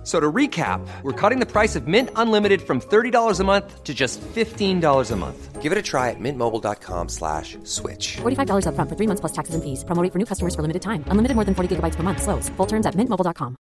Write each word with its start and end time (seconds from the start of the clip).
F- 0.00 0.06
So 0.06 0.18
to 0.18 0.32
recap, 0.32 0.80
we're 1.02 1.12
cutting 1.12 1.40
the 1.40 1.46
price 1.46 1.76
of 1.76 1.86
Mint 1.86 2.08
Unlimited 2.16 2.62
from 2.62 2.80
$30 2.80 3.38
a 3.38 3.44
month 3.44 3.84
to 3.84 3.92
just 3.92 4.16
$15 4.34 4.80
a 5.10 5.16
month. 5.16 5.60
Give 5.60 5.72
it 5.72 5.76
a 5.76 5.82
try 5.84 6.08
at 6.08 6.16
mintmobile.com 6.18 7.08
slash 7.12 7.58
switch. 7.64 8.16
$45 8.24 8.64
upfront 8.64 8.88
for 8.88 8.96
three 8.96 9.06
months 9.06 9.20
plus 9.20 9.32
taxes 9.36 9.52
and 9.54 9.60
fees. 9.62 9.84
Promo 9.84 10.00
rate 10.02 10.08
for 10.10 10.18
new 10.18 10.24
customers 10.24 10.56
for 10.56 10.62
limited 10.64 10.80
time. 10.80 11.04
Unlimited 11.12 11.36
more 11.36 11.44
than 11.44 11.52
40 11.52 11.76
gigabytes 11.76 11.96
per 11.96 12.02
month. 12.02 12.22
Slows. 12.22 12.48
Full 12.56 12.66
terms 12.66 12.86
at 12.88 12.96
mintmobile.com. 12.96 13.56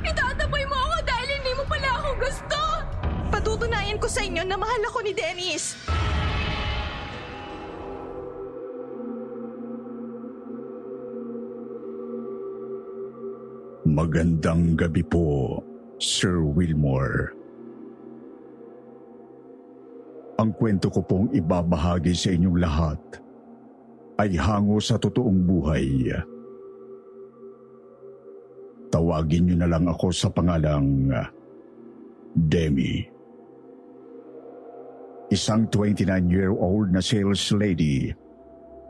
Itataboy 0.00 0.64
mo 0.70 0.76
ako 0.80 0.98
dahil 1.04 1.28
hindi 1.28 1.52
mo 1.60 1.64
pala 1.68 1.88
ako 2.00 2.10
gusto! 2.24 2.58
Patutunayan 3.28 3.98
ko 4.00 4.08
sa 4.08 4.24
inyo 4.24 4.42
na 4.48 4.56
mahal 4.56 4.80
ako 4.88 5.04
ni 5.04 5.12
Dennis! 5.12 5.76
Magandang 13.86 14.74
gabi 14.74 15.06
po, 15.06 15.62
Sir 16.02 16.42
Wilmore. 16.42 17.30
Ang 20.42 20.50
kwento 20.58 20.90
ko 20.90 21.06
pong 21.06 21.30
ibabahagi 21.30 22.10
sa 22.10 22.34
inyong 22.34 22.58
lahat 22.58 22.98
ay 24.18 24.34
hango 24.42 24.82
sa 24.82 24.98
totoong 24.98 25.38
buhay. 25.38 26.10
Tawagin 28.90 29.54
niyo 29.54 29.56
na 29.62 29.70
lang 29.70 29.86
ako 29.86 30.10
sa 30.10 30.34
pangalang 30.34 31.06
Demi. 32.34 33.06
Isang 35.30 35.70
29-year-old 35.70 36.90
na 36.90 36.98
sales 36.98 37.54
lady 37.54 38.10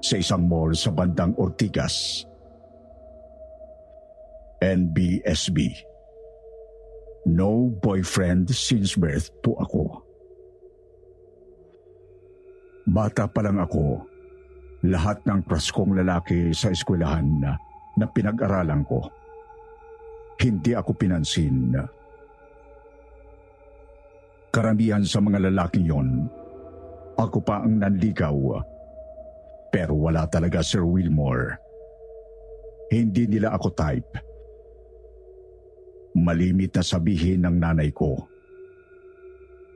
sa 0.00 0.16
isang 0.16 0.48
mall 0.48 0.72
sa 0.72 0.88
bandang 0.88 1.36
Ortigas. 1.36 2.24
NBSB. 4.62 5.72
No 7.26 7.68
boyfriend 7.82 8.48
since 8.54 8.94
birth 8.94 9.34
po 9.42 9.58
ako. 9.58 9.82
Bata 12.86 13.26
pa 13.26 13.42
lang 13.42 13.58
ako, 13.58 14.06
lahat 14.86 15.18
ng 15.26 15.42
praskong 15.42 15.98
lalaki 15.98 16.54
sa 16.54 16.70
eskwelahan 16.70 17.26
na, 17.42 17.58
na 17.98 18.06
pinag-aralan 18.06 18.86
ko, 18.86 19.10
hindi 20.38 20.70
ako 20.70 20.94
pinansin. 20.94 21.74
Karamihan 24.54 25.02
sa 25.02 25.18
mga 25.18 25.50
lalaking 25.50 25.90
yon, 25.90 26.30
ako 27.18 27.42
pa 27.42 27.66
ang 27.66 27.82
nanligaw. 27.82 28.62
Pero 29.74 29.98
wala 29.98 30.24
talaga 30.30 30.62
Sir 30.62 30.86
Wilmore. 30.86 31.58
Hindi 32.92 33.26
nila 33.26 33.56
ako 33.58 33.74
type. 33.74 34.25
Malimit 36.16 36.72
na 36.72 36.80
sabihin 36.80 37.44
ng 37.44 37.60
nanay 37.60 37.92
ko. 37.92 38.16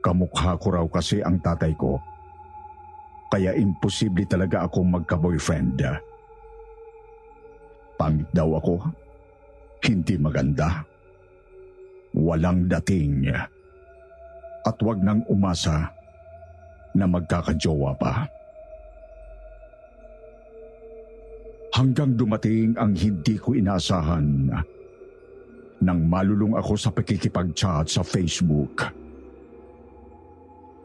Kamukha 0.01 0.57
ko 0.57 0.67
raw 0.73 0.85
kasi 0.89 1.21
ang 1.21 1.37
tatay 1.37 1.77
ko. 1.77 2.01
Kaya 3.29 3.53
imposible 3.53 4.25
talaga 4.25 4.65
akong 4.65 4.89
magka-boyfriend. 4.89 5.85
Pangit 8.01 8.25
daw 8.33 8.57
ako. 8.57 8.81
Hindi 9.85 10.17
maganda. 10.17 10.81
Walang 12.17 12.65
dating. 12.65 13.29
At 14.65 14.77
wag 14.81 14.99
nang 15.05 15.21
umasa 15.29 15.93
na 16.97 17.05
magkakajowa 17.05 17.93
pa. 18.01 18.25
Hanggang 21.71 22.17
dumating 22.17 22.75
ang 22.75 22.97
hindi 22.97 23.37
ko 23.37 23.53
inasahan 23.55 24.49
nang 25.81 26.05
malulung 26.05 26.53
ako 26.53 26.77
sa 26.77 26.93
pakikipag-chat 26.93 27.89
sa 27.89 28.05
Facebook. 28.05 28.85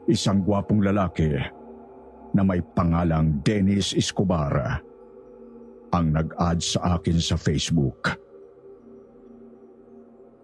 Isang 0.08 0.40
gwapong 0.40 0.80
lalaki 0.80 1.36
na 2.32 2.40
may 2.40 2.64
pangalang 2.64 3.44
Dennis 3.44 3.92
Escobar 3.92 4.80
ang 5.92 6.06
nag-add 6.12 6.60
sa 6.64 6.96
akin 6.96 7.18
sa 7.20 7.36
Facebook. 7.36 8.16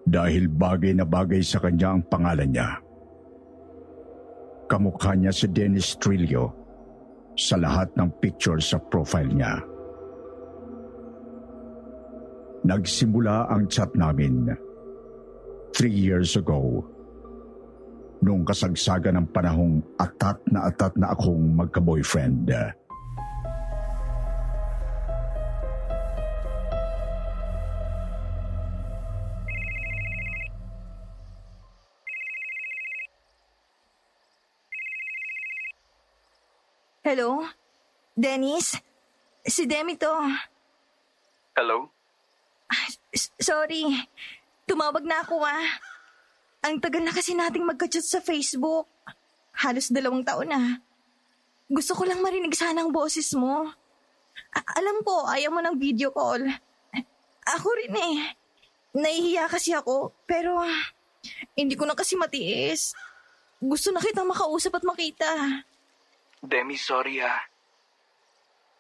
Dahil 0.03 0.51
bagay 0.51 0.99
na 0.99 1.07
bagay 1.07 1.41
sa 1.41 1.62
kanya 1.62 1.97
ang 1.97 2.03
pangalan 2.05 2.51
niya. 2.51 2.71
Kamukha 4.67 5.15
niya 5.17 5.33
si 5.33 5.47
Dennis 5.49 5.95
Trillo 5.97 6.53
sa 7.39 7.57
lahat 7.57 7.95
ng 7.97 8.09
picture 8.21 8.61
sa 8.61 8.77
profile 8.83 9.31
niya. 9.31 9.72
Nagsimula 12.62 13.50
ang 13.50 13.67
chat 13.67 13.91
namin 13.99 14.47
three 15.75 15.91
years 15.91 16.39
ago 16.39 16.87
nung 18.23 18.47
kasagsagan 18.47 19.19
ng 19.19 19.27
panahong 19.34 19.83
atat 19.99 20.39
na 20.47 20.71
atat 20.71 20.95
na 20.95 21.11
akong 21.11 21.59
magka-boyfriend. 21.59 22.55
Hello? 37.03 37.43
Dennis? 38.15 38.79
Si 39.43 39.67
Demi 39.67 39.99
to. 39.99 40.15
Hello? 41.59 42.02
Sorry. 43.38 43.84
Tumawag 44.65 45.05
na 45.05 45.21
ako 45.22 45.43
ah. 45.43 45.66
Ang 46.62 46.78
tagal 46.78 47.03
na 47.03 47.10
kasi 47.10 47.34
nating 47.34 47.66
magka-chat 47.66 48.06
sa 48.06 48.22
Facebook. 48.22 48.87
Halos 49.59 49.91
dalawang 49.91 50.22
taon 50.22 50.49
na. 50.49 50.81
Gusto 51.66 51.97
ko 51.97 52.06
lang 52.06 52.22
marinig 52.22 52.55
sana 52.55 52.84
ang 52.84 52.94
boses 52.94 53.32
mo. 53.34 53.66
A- 54.53 54.69
alam 54.78 55.03
ko, 55.03 55.27
ayaw 55.28 55.50
mo 55.53 55.61
ng 55.61 55.77
video 55.77 56.12
call. 56.15 56.44
Ako 57.59 57.69
rin 57.82 57.94
eh. 57.97 58.16
Nahihiya 58.93 59.49
kasi 59.49 59.72
ako, 59.72 60.12
pero 60.28 60.62
hindi 61.56 61.75
ko 61.75 61.88
na 61.88 61.97
kasi 61.97 62.15
matiis. 62.15 62.93
Gusto 63.56 63.88
na 63.91 64.05
kitang 64.05 64.28
makausap 64.28 64.78
at 64.78 64.84
makita. 64.84 65.28
Demi, 66.43 66.77
sorry 66.77 67.22
ah. 67.22 67.41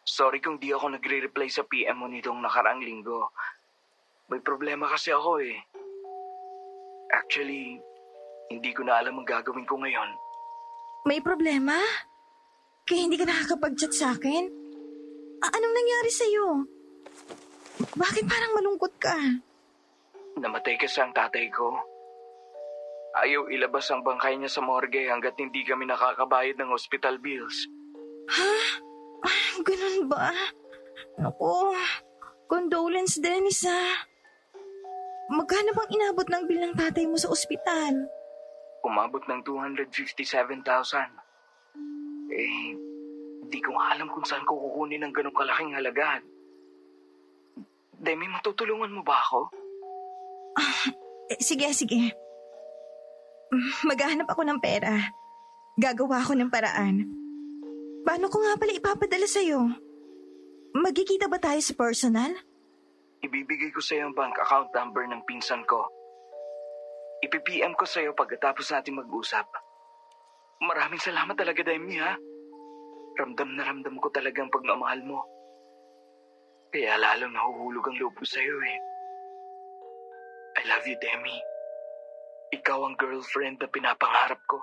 Sorry 0.02 0.42
kung 0.42 0.58
di 0.58 0.74
ako 0.74 0.98
nagre-reply 0.98 1.46
sa 1.46 1.62
PM 1.62 2.02
mo 2.02 2.06
nitong 2.10 2.42
nakaraang 2.42 2.82
linggo. 2.82 3.30
May 4.32 4.40
problema 4.40 4.88
kasi 4.88 5.12
ako 5.12 5.44
eh. 5.44 5.52
Actually, 7.12 7.76
hindi 8.48 8.72
ko 8.72 8.80
na 8.80 8.96
alam 8.96 9.20
ang 9.20 9.28
gagawin 9.28 9.68
ko 9.68 9.76
ngayon. 9.76 10.08
May 11.04 11.20
problema? 11.20 11.76
Kaya 12.88 13.04
hindi 13.04 13.20
ka 13.20 13.28
nakakapag-chat 13.28 13.92
sa 13.92 14.16
akin? 14.16 14.48
A- 15.44 15.52
anong 15.52 15.74
nangyari 15.76 16.08
sa'yo? 16.08 16.46
Bakit 17.92 18.24
parang 18.24 18.56
malungkot 18.56 18.96
ka? 18.96 19.12
Namatay 20.40 20.80
kasi 20.80 21.04
ang 21.04 21.12
tatay 21.12 21.52
ko. 21.52 21.76
Ayaw 23.20 23.52
ilabas 23.52 23.92
ang 23.92 24.00
bangkay 24.00 24.40
niya 24.40 24.48
sa 24.48 24.64
morgue 24.64 25.12
hanggat 25.12 25.36
hindi 25.36 25.60
kami 25.60 25.84
nakakabayad 25.84 26.56
ng 26.56 26.72
hospital 26.72 27.20
bills. 27.20 27.68
Ah, 28.32 28.80
ganun 29.60 30.08
ba? 30.08 30.32
Naku, 31.20 31.76
condolence, 32.48 33.20
Dennis 33.20 33.68
ah. 33.68 34.11
Magkano 35.32 35.72
bang 35.72 35.90
inabot 35.96 36.28
ng 36.28 36.44
bill 36.44 36.60
ng 36.60 36.76
tatay 36.76 37.08
mo 37.08 37.16
sa 37.16 37.32
ospital? 37.32 38.04
Umabot 38.84 39.24
ng 39.24 39.40
257,000. 39.40 40.60
Eh, 42.28 42.76
hindi 43.40 43.58
ko 43.64 43.72
alam 43.80 44.12
kung 44.12 44.28
saan 44.28 44.44
ko 44.44 44.60
kukunin 44.60 45.00
ng 45.00 45.12
ganong 45.16 45.32
kalaking 45.32 45.72
halaga. 45.72 46.20
Demi, 47.96 48.28
matutulungan 48.28 48.92
mo 48.92 49.00
ba 49.00 49.16
ako? 49.24 49.48
Eh, 51.32 51.40
sige, 51.40 51.72
sige. 51.72 52.12
Maghahanap 53.88 54.28
ako 54.28 54.44
ng 54.44 54.60
pera. 54.60 55.00
Gagawa 55.80 56.20
ako 56.20 56.36
ng 56.36 56.52
paraan. 56.52 57.08
Paano 58.04 58.28
ko 58.28 58.36
nga 58.36 58.60
pala 58.60 58.76
ipapadala 58.76 59.24
sa'yo? 59.24 59.64
Magkikita 60.76 61.32
ba 61.32 61.40
tayo 61.40 61.60
sa 61.64 61.72
personal? 61.72 62.36
Ibibigay 63.22 63.70
ko 63.70 63.78
sa 63.78 63.94
iyo 63.94 64.10
ang 64.10 64.18
bank 64.18 64.34
account 64.34 64.74
number 64.74 65.06
ng 65.06 65.22
pinsan 65.30 65.62
ko. 65.62 65.86
Ipi-PM 67.22 67.78
ko 67.78 67.86
sa 67.86 68.02
iyo 68.02 68.18
pagkatapos 68.18 68.66
natin 68.74 68.98
mag-usap. 68.98 69.46
Maraming 70.58 70.98
salamat 70.98 71.38
talaga, 71.38 71.62
Demi, 71.62 72.02
ha? 72.02 72.18
Ramdam 73.14 73.54
na 73.54 73.62
ramdam 73.62 73.94
ko 74.02 74.10
talagang 74.10 74.50
pagmamahal 74.50 75.06
mo. 75.06 75.22
Kaya 76.74 76.98
lalong 76.98 77.30
nahuhulog 77.30 77.84
ang 77.86 77.96
loob 78.02 78.14
ko 78.18 78.26
sa'yo 78.26 78.56
eh. 78.66 78.78
I 80.58 80.62
love 80.66 80.82
you, 80.82 80.98
Demi. 80.98 81.38
Ikaw 82.58 82.78
ang 82.84 82.98
girlfriend 82.98 83.62
na 83.62 83.70
pinapangarap 83.70 84.42
ko. 84.50 84.58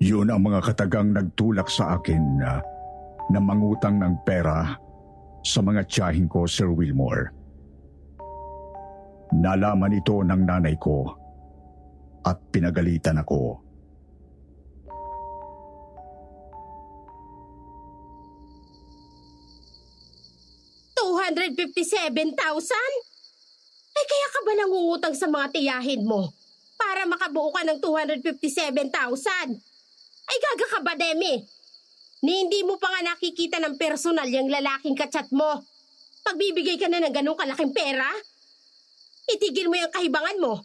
Yun 0.00 0.28
ang 0.28 0.40
mga 0.40 0.60
katagang 0.72 1.12
nagtulak 1.12 1.68
sa 1.68 1.96
akin 1.96 2.40
na, 2.40 2.60
na 3.32 3.40
mangutang 3.40 3.96
ng 4.00 4.14
pera 4.26 4.76
sa 5.44 5.60
mga 5.60 5.84
tiyahin 5.84 6.28
ko, 6.28 6.48
Sir 6.48 6.72
Wilmore. 6.72 7.32
Nalaman 9.34 9.96
ito 9.96 10.20
ng 10.24 10.42
nanay 10.44 10.76
ko 10.80 11.10
at 12.24 12.40
pinagalitan 12.48 13.20
ako. 13.20 13.64
$257,000? 20.94 22.34
Ay 23.94 24.04
kaya 24.10 24.28
ka 24.32 24.40
ba 24.42 24.52
nangungutang 24.58 25.14
sa 25.14 25.30
mga 25.30 25.54
tiyahin 25.54 26.02
mo 26.02 26.32
para 26.74 27.06
makabuo 27.06 27.54
ka 27.54 27.62
ng 27.62 27.78
257,000? 27.78 28.90
Ay 30.24 30.36
gaga 30.40 30.66
ka 30.66 30.80
ba, 30.82 30.96
Demi? 30.98 31.53
Ni 32.24 32.48
hindi 32.48 32.64
mo 32.64 32.80
pa 32.80 32.88
nga 32.88 33.12
nakikita 33.12 33.60
ng 33.60 33.76
personal 33.76 34.24
yung 34.32 34.48
lalaking 34.48 34.96
kachat 34.96 35.28
mo. 35.28 35.60
Pagbibigay 36.24 36.80
ka 36.80 36.88
na 36.88 37.04
ng 37.04 37.12
ganong 37.12 37.36
kalaking 37.36 37.76
pera? 37.76 38.08
Itigil 39.28 39.68
mo 39.68 39.76
yung 39.76 39.92
kahibangan 39.92 40.40
mo. 40.40 40.64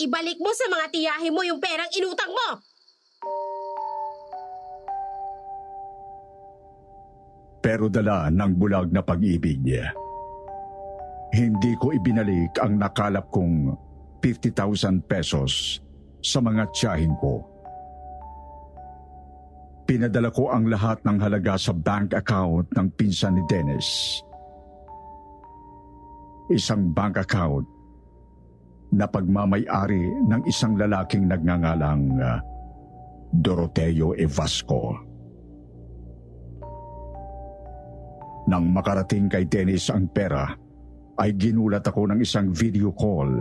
Ibalik 0.00 0.40
mo 0.40 0.48
sa 0.56 0.66
mga 0.72 0.86
tiyahin 0.88 1.34
mo 1.36 1.44
yung 1.44 1.60
perang 1.60 1.92
inutang 1.92 2.32
mo. 2.32 2.48
pero 7.68 7.92
dala 7.92 8.32
ng 8.32 8.52
bulag 8.56 8.88
na 8.88 9.04
pag-ibig. 9.04 9.60
Hindi 11.28 11.72
ko 11.76 11.92
ibinalik 11.92 12.56
ang 12.64 12.80
nakalap 12.80 13.28
kong 13.28 13.76
50,000 14.24 15.04
pesos 15.04 15.82
sa 16.24 16.40
mga 16.40 16.64
tiyahin 16.72 17.12
ko. 17.20 17.44
Pinadala 19.88 20.28
ko 20.28 20.52
ang 20.52 20.68
lahat 20.68 21.00
ng 21.00 21.16
halaga 21.16 21.56
sa 21.56 21.72
bank 21.72 22.12
account 22.12 22.68
ng 22.76 22.92
pinsan 22.92 23.40
ni 23.40 23.42
Dennis. 23.48 24.20
Isang 26.52 26.92
bank 26.92 27.16
account 27.16 27.64
na 28.92 29.08
pagmamayari 29.08 30.28
ng 30.28 30.44
isang 30.44 30.76
lalaking 30.76 31.24
nagngangalang 31.24 32.04
uh, 32.20 32.36
Doroteo 33.32 34.12
Evasco. 34.12 34.92
Nang 38.44 38.68
makarating 38.68 39.32
kay 39.32 39.48
Dennis 39.48 39.88
ang 39.88 40.12
pera, 40.12 40.52
ay 41.16 41.32
ginulat 41.32 41.88
ako 41.88 42.12
ng 42.12 42.20
isang 42.20 42.52
video 42.52 42.92
call. 42.92 43.32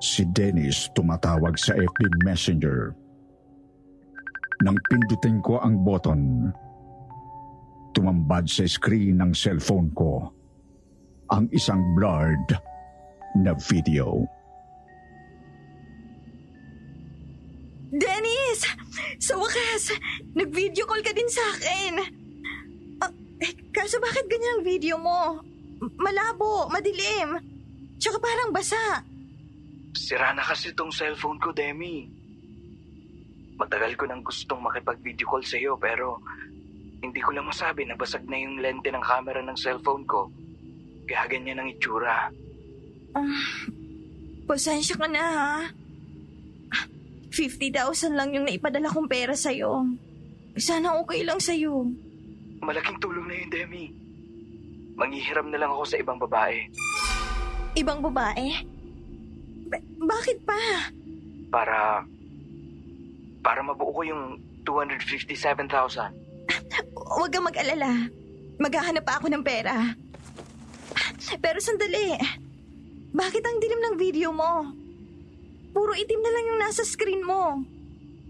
Si 0.00 0.24
Dennis 0.32 0.88
tumatawag 0.96 1.60
sa 1.60 1.76
FB 1.76 2.24
Messenger. 2.24 3.07
Nang 4.58 4.74
pindutin 4.90 5.38
ko 5.38 5.62
ang 5.62 5.86
button, 5.86 6.50
tumambad 7.94 8.50
sa 8.50 8.66
screen 8.66 9.22
ng 9.22 9.30
cellphone 9.30 9.94
ko 9.94 10.26
ang 11.30 11.46
isang 11.54 11.78
blurred 11.94 12.58
na 13.38 13.54
video. 13.70 14.26
Dennis! 17.94 18.66
Sa 19.22 19.38
wakas, 19.38 19.94
nag-video 20.34 20.84
call 20.90 21.06
ka 21.06 21.14
din 21.14 21.30
sa 21.30 21.44
akin. 21.54 21.92
Ah, 23.00 23.12
eh, 23.40 23.52
kaso 23.70 24.02
bakit 24.02 24.26
ganyan 24.26 24.58
ang 24.58 24.64
video 24.66 24.96
mo? 24.98 25.38
M- 25.78 25.94
Malabo, 26.02 26.66
madilim. 26.68 27.38
Tsaka 27.96 28.18
parang 28.18 28.50
basa. 28.50 29.06
Sira 29.94 30.34
na 30.34 30.42
kasi 30.42 30.74
tong 30.74 30.90
cellphone 30.92 31.38
ko, 31.38 31.54
Demi. 31.54 32.17
Matagal 33.58 33.98
ko 33.98 34.06
nang 34.06 34.22
gustong 34.22 34.62
makipag-video 34.62 35.26
call 35.26 35.42
sa'yo 35.42 35.74
pero 35.76 36.22
hindi 37.02 37.18
ko 37.18 37.34
lang 37.34 37.46
masabi 37.46 37.86
na 37.86 37.98
basag 37.98 38.22
na 38.26 38.38
yung 38.38 38.62
lente 38.62 38.90
ng 38.90 39.02
camera 39.02 39.42
ng 39.42 39.58
cellphone 39.58 40.06
ko. 40.06 40.30
Kaya 41.06 41.26
ganyan 41.26 41.58
ang 41.58 41.68
itsura. 41.70 42.30
Pasensya 44.46 44.94
ka 44.94 45.06
na 45.10 45.22
ha. 45.22 45.50
50,000 47.34 48.18
lang 48.18 48.34
yung 48.34 48.46
naipadala 48.46 48.90
kong 48.90 49.10
pera 49.10 49.34
sa'yo. 49.34 49.86
Sana 50.58 50.98
okay 50.98 51.22
lang 51.22 51.38
sa'yo. 51.38 51.86
Malaking 52.58 52.98
tulong 52.98 53.26
na 53.30 53.34
yun, 53.38 53.50
Demi. 53.50 53.84
Manghihiram 54.98 55.46
na 55.50 55.58
lang 55.62 55.70
ako 55.70 55.84
sa 55.86 55.96
ibang 56.02 56.18
babae 56.18 56.66
Ibang 57.78 58.02
babae? 58.02 58.66
Ba- 59.70 59.86
bakit 60.02 60.42
pa? 60.42 60.58
para... 61.54 62.02
para 63.48 63.64
mabuo 63.64 63.96
ko 63.96 64.04
yung 64.04 64.36
257,000. 64.68 65.72
Huwag 67.16 67.32
kang 67.32 67.48
mag-alala. 67.48 68.12
Maghahanap 68.60 69.08
pa 69.08 69.16
ako 69.16 69.32
ng 69.32 69.40
pera. 69.40 69.96
Pero 71.40 71.56
sandali. 71.56 72.12
Bakit 73.16 73.40
ang 73.40 73.56
dilim 73.56 73.80
ng 73.80 73.96
video 73.96 74.36
mo? 74.36 74.68
Puro 75.72 75.96
itim 75.96 76.20
na 76.20 76.28
lang 76.28 76.44
yung 76.52 76.60
nasa 76.60 76.84
screen 76.84 77.24
mo. 77.24 77.64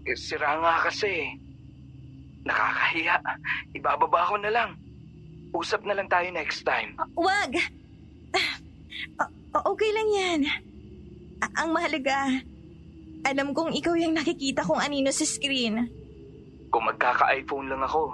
Eh, 0.07 0.15
sira 0.15 0.55
nga 0.55 0.87
kasi. 0.87 1.35
Nakakahiya. 2.47 3.19
Ibababa 3.75 4.31
ko 4.31 4.39
na 4.39 4.55
lang. 4.55 4.79
Usap 5.51 5.83
na 5.83 5.99
lang 5.99 6.07
tayo 6.07 6.31
next 6.31 6.63
time. 6.63 6.95
Wag! 7.19 7.59
Ah, 9.19 9.27
ah, 9.27 9.63
okay 9.67 9.91
lang 9.91 10.09
yan. 10.15 10.39
Ah, 11.43 11.51
ang 11.65 11.75
mahalaga, 11.75 12.39
alam 13.27 13.51
kong 13.51 13.75
ikaw 13.75 13.95
yung 13.99 14.15
nakikita 14.15 14.63
kong 14.63 14.79
anino 14.79 15.11
sa 15.11 15.27
screen. 15.27 15.89
Kung 16.69 16.85
magkaka-iPhone 16.87 17.67
lang 17.67 17.83
ako, 17.83 18.13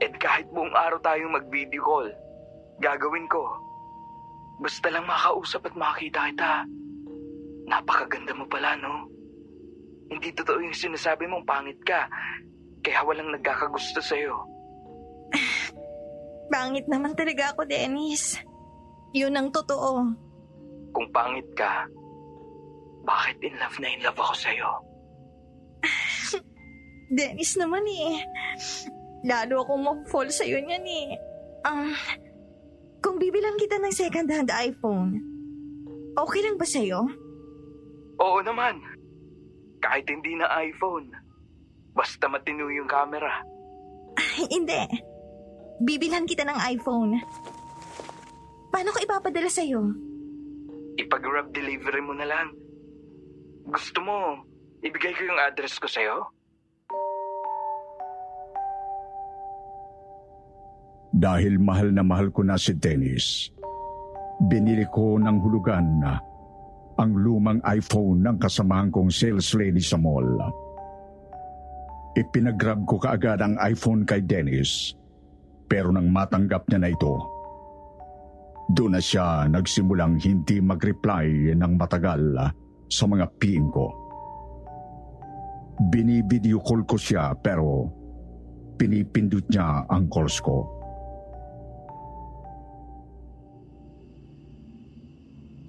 at 0.00 0.12
kahit 0.16 0.48
buong 0.54 0.72
araw 0.72 0.96
tayong 1.04 1.36
mag-video 1.36 1.84
call, 1.84 2.08
gagawin 2.80 3.28
ko. 3.28 3.44
Basta 4.60 4.88
lang 4.88 5.04
makausap 5.04 5.68
at 5.68 5.74
makakita 5.76 6.20
kita. 6.32 6.52
Napakaganda 7.68 8.32
mo 8.32 8.44
pala, 8.48 8.76
no? 8.80 9.08
Hindi 10.08 10.32
totoo 10.32 10.58
yung 10.60 10.74
sinasabi 10.74 11.28
mong 11.28 11.44
pangit 11.44 11.80
ka, 11.84 12.08
kaya 12.80 13.04
walang 13.04 13.30
nagkakagusto 13.30 14.00
sa'yo. 14.00 14.40
Pangit 16.52 16.88
naman 16.90 17.14
talaga 17.14 17.54
ako, 17.54 17.68
Dennis. 17.68 18.40
Yun 19.14 19.36
ang 19.36 19.48
totoo. 19.54 20.10
Kung 20.90 21.08
pangit 21.14 21.46
ka, 21.54 21.86
bakit 23.04 23.36
in 23.40 23.54
love 23.56 23.76
na 23.80 23.88
in 23.88 24.00
love 24.04 24.18
ako 24.18 24.34
sa'yo? 24.36 24.70
Dennis 27.16 27.58
naman 27.58 27.84
eh. 27.88 28.22
Lalo 29.26 29.64
akong 29.64 29.82
mag-fall 29.82 30.28
sa'yo 30.30 30.62
niyan 30.62 30.86
eh. 30.86 31.08
Um, 31.66 31.92
kung 33.04 33.20
bibilang 33.20 33.56
kita 33.60 33.76
ng 33.80 33.92
second-hand 33.92 34.48
iPhone, 34.52 35.20
okay 36.16 36.40
lang 36.44 36.56
ba 36.56 36.66
sa'yo? 36.68 37.00
Oo 38.20 38.38
naman. 38.44 38.80
Kahit 39.80 40.08
hindi 40.08 40.36
na 40.36 40.48
iPhone. 40.60 41.08
Basta 41.96 42.28
matino 42.28 42.68
yung 42.68 42.88
camera. 42.88 43.42
Ay, 44.20 44.44
hindi. 44.52 44.82
Bibilhan 45.80 46.28
kita 46.28 46.44
ng 46.44 46.58
iPhone. 46.76 47.16
Paano 48.70 48.92
ko 48.92 48.98
ipapadala 49.00 49.48
sa'yo? 49.48 49.80
Ipag-grab 51.00 51.50
delivery 51.56 52.04
mo 52.04 52.12
na 52.12 52.28
lang. 52.28 52.52
Gusto 53.70 54.02
mo, 54.02 54.18
ibigay 54.82 55.14
ko 55.14 55.30
yung 55.30 55.38
address 55.38 55.78
ko 55.78 55.86
sa'yo? 55.86 56.26
Dahil 61.14 61.62
mahal 61.62 61.94
na 61.94 62.02
mahal 62.02 62.34
ko 62.34 62.42
na 62.42 62.58
si 62.58 62.74
Dennis, 62.74 63.46
binili 64.50 64.82
ko 64.90 65.22
ng 65.22 65.38
hulugan 65.38 66.02
na 66.02 66.18
ang 66.98 67.14
lumang 67.14 67.62
iPhone 67.62 68.26
ng 68.26 68.36
kasamahan 68.42 68.90
kong 68.90 69.10
sales 69.14 69.54
lady 69.54 69.78
sa 69.78 69.94
mall. 69.94 70.26
Ipinagrab 72.18 72.82
ko 72.90 72.98
kaagad 72.98 73.38
ang 73.38 73.54
iPhone 73.62 74.02
kay 74.02 74.18
Dennis, 74.26 74.98
pero 75.70 75.94
nang 75.94 76.10
matanggap 76.10 76.66
niya 76.66 76.78
na 76.82 76.90
ito, 76.90 77.14
doon 78.74 78.98
na 78.98 79.02
siya 79.02 79.46
nagsimulang 79.46 80.18
hindi 80.18 80.58
mag-reply 80.58 81.54
ng 81.54 81.72
matagal 81.78 82.50
sa 82.90 83.06
mga 83.06 83.30
PM 83.38 83.70
ko. 83.70 83.94
Binivideo 85.88 86.60
call 86.60 86.84
ko 86.84 86.98
siya 86.98 87.32
pero 87.38 87.88
pinipindot 88.76 89.46
niya 89.48 89.86
ang 89.86 90.10
calls 90.10 90.42
ko. 90.42 90.66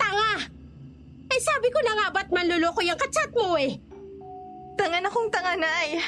Tanga! 0.02 0.34
Eh 1.32 1.40
sabi 1.40 1.68
ko 1.70 1.80
na 1.86 1.94
nga 1.96 2.08
ba't 2.12 2.30
manluloko 2.34 2.82
yung 2.84 3.00
kachat 3.00 3.32
mo 3.38 3.56
eh? 3.56 3.78
Tanga 4.76 4.98
na 5.00 5.14
kong 5.14 5.30
tanga, 5.30 5.54
Nay. 5.56 6.02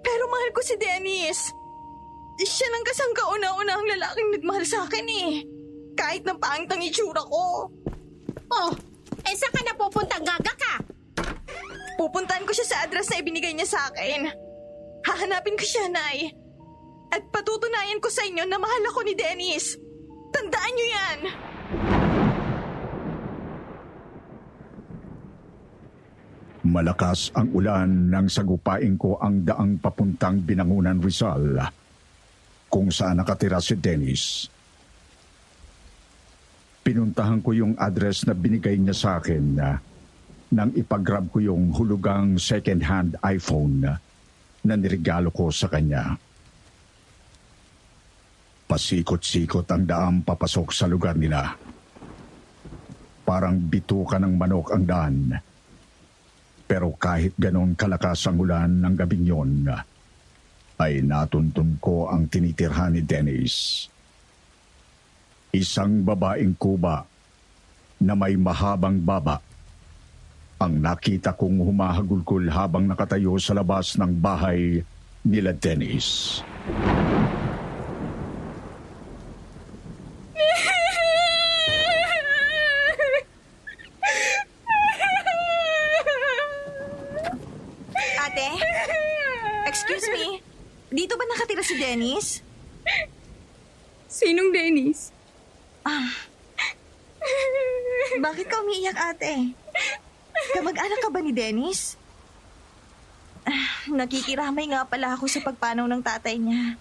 Pero 0.00 0.24
mahal 0.32 0.50
ko 0.56 0.60
si 0.64 0.74
Dennis. 0.80 1.52
Siya 2.40 2.72
lang 2.72 2.84
kasang 2.88 3.12
kauna-unahang 3.12 3.88
lalaking 3.94 4.30
nagmahal 4.32 4.64
sa 4.64 4.88
akin 4.88 5.04
eh. 5.04 5.44
Kahit 5.92 6.24
na 6.24 6.32
pangit 6.40 6.72
ang 6.72 6.80
itsura 6.80 7.20
ko. 7.28 7.68
Oh, 8.50 8.70
eh 9.30 9.38
saan 9.38 9.54
ka 9.54 9.62
na 9.62 9.74
pupuntang 9.78 10.24
gaga 10.26 10.54
ka? 10.58 10.74
Pupuntahan 11.94 12.42
ko 12.42 12.50
siya 12.50 12.66
sa 12.66 12.76
address 12.82 13.14
na 13.14 13.22
ibinigay 13.22 13.54
niya 13.54 13.70
sa 13.70 13.80
akin. 13.86 14.26
Hahanapin 15.06 15.54
ko 15.54 15.64
siya, 15.64 15.86
Nay. 15.86 16.34
At 17.14 17.22
patutunayan 17.30 18.02
ko 18.02 18.10
sa 18.10 18.26
inyo 18.26 18.42
na 18.46 18.58
mahal 18.58 18.82
ako 18.90 19.06
ni 19.06 19.14
Dennis. 19.14 19.78
Tandaan 20.34 20.72
niyo 20.74 20.86
yan! 20.90 21.18
Malakas 26.60 27.34
ang 27.34 27.50
ulan 27.56 28.12
nang 28.12 28.28
sagupain 28.28 28.94
ko 28.94 29.16
ang 29.18 29.42
daang 29.42 29.80
papuntang 29.80 30.44
Binangunan 30.44 31.00
Rizal 31.02 31.56
kung 32.70 32.92
saan 32.92 33.18
nakatira 33.18 33.58
si 33.58 33.74
Dennis. 33.74 34.46
Pinuntahan 36.90 37.38
ko 37.38 37.54
yung 37.54 37.78
address 37.78 38.26
na 38.26 38.34
binigay 38.34 38.74
niya 38.74 38.90
sa 38.98 39.22
akin 39.22 39.44
na 39.54 39.78
nang 40.50 40.74
ipagrab 40.74 41.30
ko 41.30 41.38
yung 41.38 41.70
hulugang 41.70 42.34
second-hand 42.34 43.14
iPhone 43.22 43.78
na, 43.78 43.94
na 44.66 44.74
nirigalo 44.74 45.30
ko 45.30 45.54
sa 45.54 45.70
kanya. 45.70 46.18
Pasikot-sikot 48.66 49.70
ang 49.70 49.86
daang 49.86 50.18
papasok 50.26 50.74
sa 50.74 50.90
lugar 50.90 51.14
nila. 51.14 51.54
Parang 53.22 53.54
bituka 53.54 54.18
ng 54.18 54.34
manok 54.34 54.74
ang 54.74 54.82
daan. 54.82 55.16
Pero 56.66 56.90
kahit 56.98 57.38
ganon 57.38 57.78
kalakas 57.78 58.26
ang 58.26 58.42
ulan 58.42 58.82
ng 58.82 58.94
gabing 58.98 59.30
yon, 59.30 59.62
ay 60.82 61.06
natuntun 61.06 61.78
ko 61.78 62.10
ang 62.10 62.26
tinitirhan 62.26 62.98
ni 62.98 63.06
Dennis. 63.06 63.86
Isang 65.50 66.06
babaeng 66.06 66.54
kuba 66.54 67.02
na 67.98 68.14
may 68.14 68.38
mahabang 68.38 69.02
baba 69.02 69.42
ang 70.60 70.78
nakita 70.78 71.34
kong 71.34 71.58
humahagulkol 71.58 72.46
habang 72.52 72.86
nakatayo 72.86 73.34
sa 73.40 73.56
labas 73.56 73.96
ng 73.96 74.12
bahay 74.20 74.84
nila 75.26 75.50
Dennis. 75.56 76.38
Excuse 89.70 90.10
me? 90.10 90.42
Dito 90.90 91.14
ba 91.14 91.24
nakatira 91.30 91.62
si 91.62 91.78
Dennis? 91.78 92.42
Sinong 94.10 94.50
Dennis? 94.50 95.14
Bakit 98.20 98.46
ka 98.50 98.60
umiiyak, 98.60 98.98
ate? 98.98 99.54
Kamag-anak 100.52 101.00
ka 101.00 101.08
ba 101.08 101.22
ni 101.22 101.32
Dennis? 101.32 101.94
Ah, 103.46 103.88
Nakikiramay 103.88 104.59
nga 104.70 104.86
pala 104.86 105.18
ako 105.18 105.26
sa 105.26 105.42
pagpanaw 105.42 105.90
ng 105.90 106.02
tatay 106.02 106.38
niya. 106.38 106.78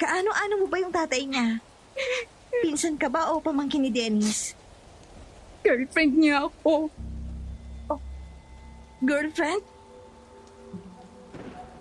Kaano-ano 0.00 0.64
mo 0.64 0.66
ba 0.66 0.80
yung 0.80 0.90
tatay 0.90 1.28
niya? 1.28 1.60
Pinsan 2.64 2.96
ka 2.96 3.12
ba 3.12 3.28
o 3.30 3.38
pamangkin 3.38 3.84
ni 3.84 3.92
Dennis? 3.92 4.56
Girlfriend 5.60 6.16
niya 6.16 6.48
ako. 6.48 6.88
Girlfriend? 9.04 9.64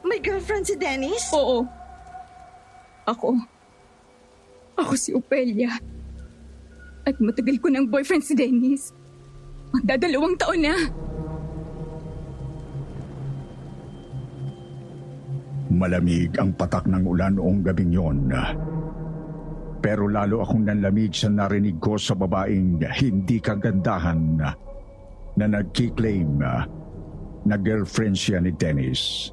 May 0.04 0.20
girlfriend 0.20 0.68
si 0.68 0.76
Dennis? 0.76 1.32
Oo. 1.32 1.64
Ako. 3.08 3.36
Ako 4.80 4.94
si 4.96 5.16
Opelia. 5.16 5.80
At 7.04 7.16
matagal 7.20 7.60
ko 7.60 7.68
ng 7.72 7.88
boyfriend 7.88 8.24
si 8.24 8.36
Dennis. 8.36 8.92
Magdadalawang 9.76 10.36
taon 10.40 10.62
na. 10.64 10.76
Malamig 15.80 16.36
ang 16.36 16.52
patak 16.60 16.92
ng 16.92 17.08
ulan 17.08 17.40
noong 17.40 17.64
gabing 17.64 17.96
yon. 17.96 18.28
Pero 19.80 20.12
lalo 20.12 20.44
akong 20.44 20.68
nanlamig 20.68 21.16
sa 21.16 21.32
narinig 21.32 21.80
ko 21.80 21.96
sa 21.96 22.20
babaeng 22.20 22.84
hindi 23.00 23.40
kagandahan 23.40 24.44
na 25.40 25.46
nagkiklaim 25.48 26.44
na 27.48 27.56
girlfriend 27.64 28.20
siya 28.20 28.44
ni 28.44 28.52
Dennis. 28.52 29.32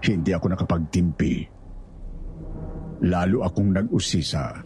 Hindi 0.00 0.32
ako 0.32 0.56
nakapagtimpi. 0.56 1.34
Lalo 3.04 3.44
akong 3.44 3.76
nag-usisa. 3.76 4.56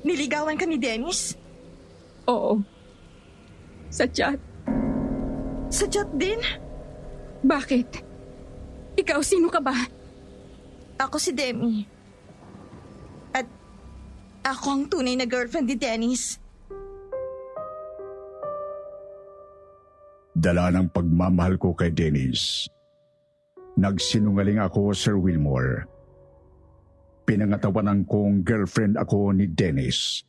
Niligawan 0.00 0.56
ka 0.56 0.64
ni 0.64 0.80
Dennis? 0.80 1.36
Oo. 2.24 2.56
Sa 3.92 4.08
chat. 4.08 4.40
Sa 5.68 5.84
chat 5.92 6.08
din? 6.16 6.40
Bakit? 7.42 7.88
Ikaw, 9.02 9.18
sino 9.20 9.50
ka 9.50 9.58
ba? 9.58 9.74
Ako 11.02 11.18
si 11.18 11.34
Demi. 11.34 11.82
At 13.34 13.46
ako 14.46 14.66
ang 14.70 14.84
tunay 14.86 15.18
na 15.18 15.26
girlfriend 15.26 15.66
ni 15.66 15.74
Dennis. 15.74 16.38
Dala 20.32 20.70
ng 20.70 20.88
pagmamahal 20.94 21.58
ko 21.58 21.74
kay 21.74 21.90
Dennis. 21.90 22.70
Nagsinungaling 23.74 24.62
ako, 24.62 24.94
Sir 24.94 25.18
Wilmore. 25.18 25.86
Pinangatawanan 27.26 28.06
kong 28.06 28.46
girlfriend 28.46 28.94
ako 28.98 29.34
ni 29.34 29.50
Dennis. 29.50 30.22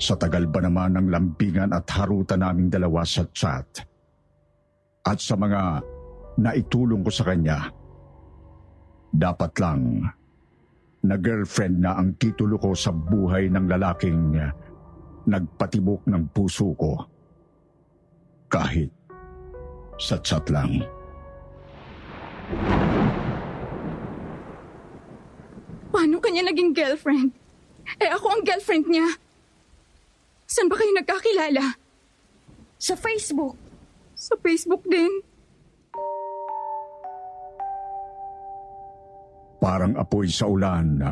Sa 0.00 0.16
tagal 0.16 0.48
ba 0.48 0.64
naman 0.64 0.96
ng 0.96 1.06
lambingan 1.12 1.70
at 1.76 1.86
harutan 1.92 2.42
naming 2.42 2.72
dalawa 2.72 3.04
sa 3.06 3.28
chat. 3.30 3.91
At 5.02 5.18
sa 5.18 5.34
mga 5.34 5.82
naitulong 6.38 7.02
ko 7.02 7.10
sa 7.10 7.26
kanya, 7.26 7.70
dapat 9.12 9.52
lang 9.58 10.06
na 11.02 11.16
girlfriend 11.18 11.82
na 11.82 11.98
ang 11.98 12.14
titulo 12.14 12.56
ko 12.56 12.72
sa 12.72 12.94
buhay 12.94 13.50
ng 13.50 13.66
lalaking 13.66 14.38
nagpatibok 15.26 16.06
ng 16.06 16.22
puso 16.30 16.70
ko. 16.78 17.02
Kahit 18.46 18.90
sa 19.98 20.18
chat 20.22 20.46
lang. 20.50 20.86
Paano 25.92 26.16
kanya 26.22 26.46
naging 26.48 26.72
girlfriend? 26.74 27.30
Eh 27.98 28.10
ako 28.10 28.26
ang 28.38 28.42
girlfriend 28.46 28.86
niya. 28.88 29.08
Saan 30.46 30.70
ba 30.70 30.78
kayo 30.78 30.92
nagkakilala? 30.94 31.76
Sa 32.82 32.94
Facebook. 32.98 33.61
Sa 34.22 34.38
Facebook 34.38 34.86
din. 34.86 35.10
Parang 39.58 39.98
apoy 39.98 40.30
sa 40.30 40.46
ulan 40.46 41.02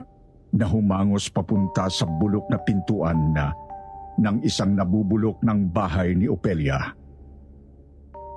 na 0.55 0.67
humangos 0.71 1.27
papunta 1.27 1.91
sa 1.91 2.07
bulok 2.07 2.47
na 2.47 2.59
pintuan 2.63 3.35
na 3.35 3.51
ng 4.15 4.47
isang 4.47 4.79
nabubulok 4.79 5.43
ng 5.43 5.75
bahay 5.75 6.15
ni 6.15 6.31
Opelia. 6.31 6.79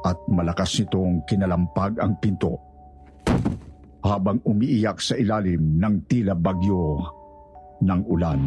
At 0.01 0.17
malakas 0.25 0.81
nitong 0.81 1.21
kinalampag 1.29 2.01
ang 2.01 2.17
pinto 2.17 2.57
habang 4.01 4.41
umiiyak 4.41 4.97
sa 4.97 5.13
ilalim 5.13 5.77
ng 5.77 5.95
tila 6.09 6.33
bagyo 6.33 6.97
ng 7.77 8.01
ulan. 8.09 8.41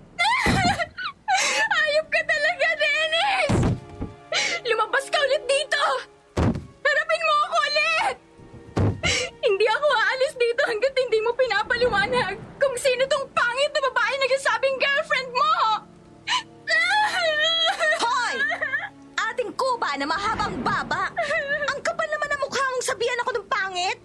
Kuba 19.90 20.06
na 20.06 20.14
mahabang 20.14 20.54
baba. 20.62 21.10
Ang 21.74 21.82
kapal 21.82 22.06
naman 22.14 22.30
ang 22.30 22.42
mukha 22.46 22.62
mong 22.62 22.86
sabihan 22.86 23.18
ako 23.26 23.42
ng 23.42 23.48
pangit. 23.50 23.98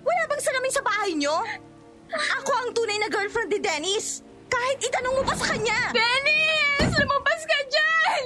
Wala 0.00 0.22
bang 0.24 0.40
salamin 0.40 0.72
sa 0.72 0.80
bahay 0.80 1.12
nyo? 1.20 1.36
Ako 2.08 2.50
ang 2.64 2.72
tunay 2.72 2.96
na 2.96 3.12
girlfriend 3.12 3.52
ni 3.52 3.60
Dennis. 3.60 4.24
Kahit 4.48 4.80
itanong 4.80 5.20
mo 5.20 5.22
pa 5.28 5.36
sa 5.36 5.52
kanya. 5.52 5.92
Dennis! 5.92 6.96
Lumabas 6.96 7.42
ka 7.44 7.58
dyan! 7.68 8.22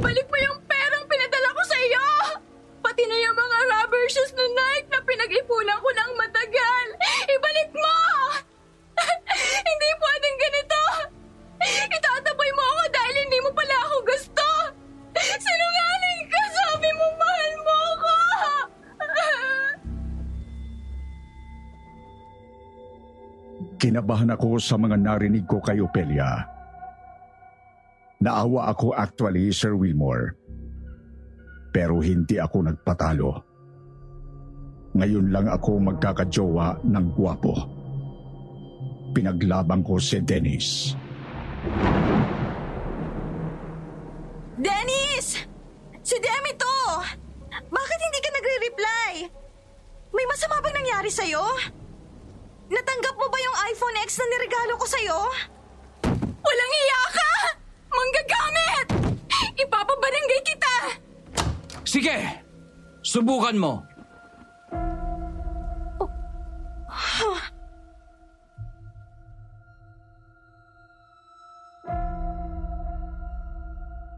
Ibalik 0.00 0.25
Kinabahan 23.96 24.28
ako 24.28 24.60
sa 24.60 24.76
mga 24.76 25.00
narinig 25.00 25.48
ko 25.48 25.56
kay 25.56 25.80
Opelia. 25.80 26.44
Naawa 28.20 28.68
ako 28.68 28.92
actually, 28.92 29.48
Sir 29.56 29.72
Wilmore. 29.72 30.36
Pero 31.72 32.04
hindi 32.04 32.36
ako 32.36 32.68
nagpatalo. 32.68 33.40
Ngayon 35.00 35.32
lang 35.32 35.48
ako 35.48 35.80
magkakajowa 35.80 36.84
ng 36.84 37.06
gwapo. 37.16 37.56
Pinaglaban 39.16 39.80
ko 39.80 39.96
si 39.96 40.20
Dennis. 40.20 40.92
Dennis! 44.60 45.40
Si 46.04 46.16
Demi 46.20 46.52
to! 46.52 46.76
Bakit 47.48 47.98
hindi 48.04 48.20
ka 48.20 48.28
nagre-reply? 48.28 49.12
May 50.12 50.26
masama 50.28 50.60
bang 50.60 50.84
nangyari 50.84 51.08
sa'yo? 51.08 51.48
Natanggap 52.66 53.14
mo 53.14 53.26
ba 53.30 53.38
yung 53.38 53.56
iPhone 53.70 53.96
X 54.02 54.18
na 54.18 54.26
niregalo 54.26 54.74
ko 54.74 54.86
sa'yo? 54.90 55.18
Walang 56.42 56.72
iya 56.74 57.00
ka! 57.14 57.30
Manggagamit! 57.94 58.86
Ipapabarangay 59.54 60.40
kita! 60.42 60.74
Sige! 61.86 62.18
Subukan 63.06 63.54
mo. 63.54 63.72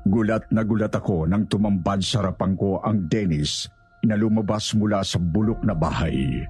Gulat 0.09 0.49
na 0.49 0.65
gulat 0.65 0.97
ako 0.97 1.29
nang 1.29 1.45
tumambad 1.53 2.01
sa 2.01 2.25
harapan 2.25 2.57
ko 2.57 2.81
ang 2.81 3.13
Dennis 3.13 3.69
na 4.09 4.17
lumabas 4.17 4.73
mula 4.73 5.05
sa 5.05 5.21
bulok 5.21 5.61
na 5.69 5.77
bahay. 5.77 6.49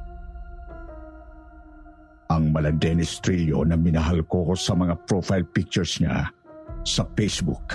Ang 2.38 2.54
mala 2.54 2.71
Dennis 2.71 3.18
Trillo 3.18 3.66
na 3.66 3.75
minahal 3.75 4.23
ko 4.30 4.54
sa 4.54 4.78
mga 4.78 4.95
profile 5.11 5.42
pictures 5.42 5.99
niya 5.99 6.30
sa 6.87 7.02
Facebook 7.18 7.75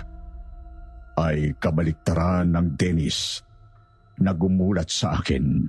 ay 1.20 1.52
kabaliktaran 1.60 2.48
ng 2.56 2.80
Dennis 2.80 3.44
na 4.24 4.32
gumulat 4.32 4.88
sa 4.88 5.20
akin. 5.20 5.68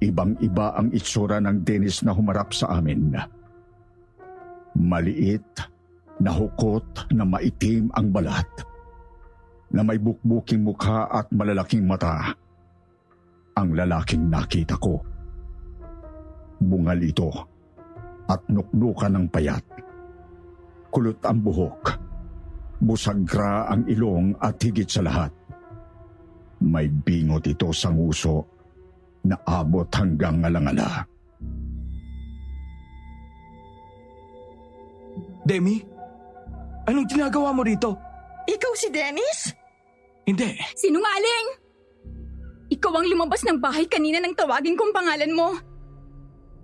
Ibang-iba 0.00 0.80
ang 0.80 0.88
itsura 0.96 1.44
ng 1.44 1.60
Dennis 1.60 2.00
na 2.00 2.16
humarap 2.16 2.56
sa 2.56 2.80
amin. 2.80 3.12
Maliit, 4.80 5.60
nahukot 6.24 7.12
na 7.12 7.28
maitim 7.28 7.92
ang 7.92 8.08
balat, 8.08 8.48
na 9.76 9.84
may 9.84 10.00
bukbuking 10.00 10.64
mukha 10.64 11.04
at 11.12 11.28
malalaking 11.36 11.84
mata. 11.84 12.32
Ang 13.60 13.76
lalaking 13.76 14.24
nakita 14.32 14.80
ko. 14.80 15.15
Bungal 16.56 17.00
ito 17.04 17.28
at 18.26 18.40
nuknukan 18.50 19.12
ng 19.12 19.26
payat. 19.30 19.64
Kulot 20.90 21.20
ang 21.22 21.38
buhok. 21.44 21.82
Busagra 22.76 23.72
ang 23.72 23.88
ilong 23.88 24.36
at 24.40 24.60
higit 24.60 24.88
sa 24.88 25.00
lahat. 25.04 25.32
May 26.64 26.88
bingot 26.88 27.44
ito 27.48 27.68
sa 27.72 27.92
nguso 27.92 28.44
na 29.28 29.36
abot 29.44 29.88
hanggang 29.92 30.40
alangala. 30.44 31.04
Demi? 35.46 35.78
Anong 36.86 37.06
ginagawa 37.06 37.54
mo 37.54 37.62
rito? 37.62 37.94
Ikaw 38.46 38.72
si 38.74 38.88
Dennis? 38.90 39.54
Hindi. 40.26 40.58
Sinungaling! 40.74 41.46
Ikaw 42.66 42.92
ang 42.98 43.06
lumabas 43.06 43.46
ng 43.46 43.62
bahay 43.62 43.86
kanina 43.86 44.18
nang 44.18 44.34
tawagin 44.34 44.74
kong 44.74 44.90
pangalan 44.90 45.30
mo. 45.30 45.54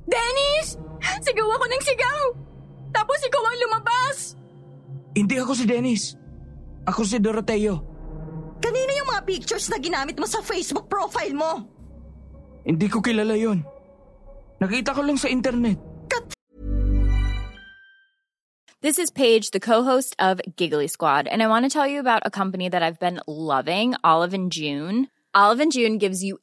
Dennis! 0.06 0.78
Sigaw 1.22 1.48
ako 1.58 1.64
ng 1.66 1.82
sigaw! 1.82 2.22
Tapos 2.92 3.18
ikaw 3.24 3.42
ang 3.42 3.58
lumabas! 3.68 4.16
Hindi 5.12 5.36
ako 5.38 5.52
si 5.52 5.64
Dennis. 5.68 6.02
Ako 6.88 7.00
si 7.04 7.20
Doroteo. 7.20 7.74
Kanina 8.62 8.90
yung 8.96 9.10
mga 9.10 9.22
pictures 9.26 9.66
na 9.68 9.78
ginamit 9.82 10.16
mo 10.16 10.26
sa 10.26 10.40
Facebook 10.40 10.86
profile 10.86 11.34
mo? 11.34 11.66
Hindi 12.62 12.86
ko 12.86 13.02
kilala 13.02 13.34
yon. 13.34 13.66
Nakita 14.62 14.94
ko 14.94 15.02
lang 15.02 15.18
sa 15.18 15.26
internet. 15.26 15.92
This 18.82 18.98
is 18.98 19.14
Paige, 19.14 19.54
the 19.54 19.62
co-host 19.62 20.16
of 20.18 20.42
Giggly 20.56 20.88
Squad, 20.88 21.30
and 21.30 21.40
I 21.40 21.46
want 21.46 21.62
to 21.62 21.70
tell 21.70 21.86
you 21.86 22.00
about 22.02 22.26
a 22.26 22.34
company 22.34 22.68
that 22.68 22.82
I've 22.82 22.98
been 22.98 23.22
loving, 23.28 23.94
Olive 24.02 24.34
and 24.34 24.50
June. 24.50 25.06
Olive 25.32 25.60
and 25.60 25.70
June 25.70 25.98
gives 25.98 26.24
you 26.24 26.42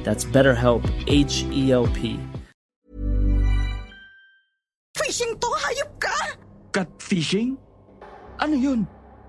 That's 0.00 0.24
BetterHelp, 0.24 0.80
H 1.04 1.44
E 1.52 1.72
L 1.76 1.84
P. 1.92 2.16
Fishing 4.96 5.36
to, 5.36 5.48
hayop 5.60 5.90
ka! 6.00 6.16
Catfishing? 6.72 7.60
Ano 8.40 8.56
yun? 8.56 8.80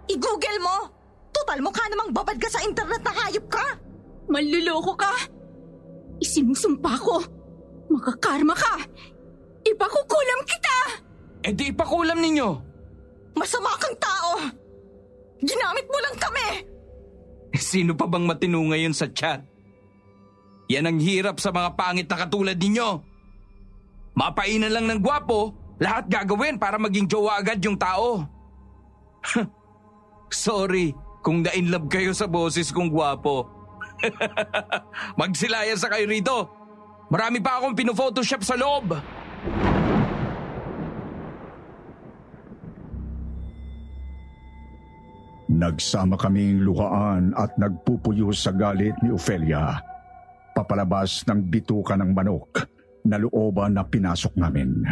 I-google 0.08 0.60
mo! 0.64 0.88
Total 1.36 1.60
mukha 1.60 1.84
namang 1.92 2.16
babad 2.16 2.40
ka 2.40 2.48
sa 2.48 2.64
internet 2.64 3.04
na 3.04 3.12
hayop 3.12 3.46
ka! 3.52 3.66
Manluloko 4.32 4.96
ka! 4.96 5.12
Isinusumpa 6.24 6.94
ko! 7.04 7.20
Makakarma 7.92 8.56
ka! 8.56 8.80
Ipakukulam 9.68 10.40
kita! 10.48 10.78
Eh 11.44 11.52
di 11.52 11.76
ipakulam 11.76 12.24
ninyo. 12.24 12.50
Masama 13.36 13.76
kang 13.76 13.98
tao! 14.00 14.40
Ginamit 15.44 15.84
mo 15.92 16.00
lang 16.00 16.16
kami! 16.16 16.48
Sino 17.60 17.92
pa 17.92 18.08
bang 18.08 18.24
matino 18.24 18.64
ngayon 18.64 18.96
sa 18.96 19.12
chat? 19.12 19.44
Yan 20.72 20.88
ang 20.88 21.04
hirap 21.04 21.44
sa 21.44 21.52
mga 21.52 21.76
pangit 21.76 22.08
na 22.08 22.16
katulad 22.16 22.56
ninyo. 22.56 22.90
Mapainan 24.16 24.72
lang 24.72 24.88
ng 24.88 25.04
gwapo, 25.04 25.52
lahat 25.84 26.08
gagawin 26.08 26.56
para 26.56 26.80
maging 26.80 27.12
jowa 27.12 27.44
agad 27.44 27.60
yung 27.60 27.76
tao. 27.76 28.24
Sorry 30.32 30.96
kung 31.20 31.44
na-inlove 31.44 31.92
kayo 31.92 32.16
sa 32.16 32.32
boses 32.32 32.72
kong 32.72 32.88
gwapo. 32.88 33.52
Magsilayan 35.20 35.76
sa 35.76 35.92
kayo 35.92 36.08
rito. 36.08 36.48
Marami 37.12 37.44
pa 37.44 37.60
akong 37.60 37.76
pino-photoshop 37.76 38.40
sa 38.40 38.56
loob. 38.56 38.96
Nagsama 45.52 46.16
kaming 46.16 46.64
luhaan 46.64 47.36
at 47.36 47.52
nagpupuyo 47.60 48.32
sa 48.32 48.56
galit 48.56 48.96
ni 49.04 49.12
Ofelia. 49.12 49.91
Papalabas 50.52 51.24
ng 51.28 51.48
bituka 51.48 51.96
ng 51.96 52.12
manok 52.12 52.68
na 53.08 53.18
looban 53.18 53.76
na 53.76 53.88
pinasok 53.88 54.36
namin. 54.36 54.84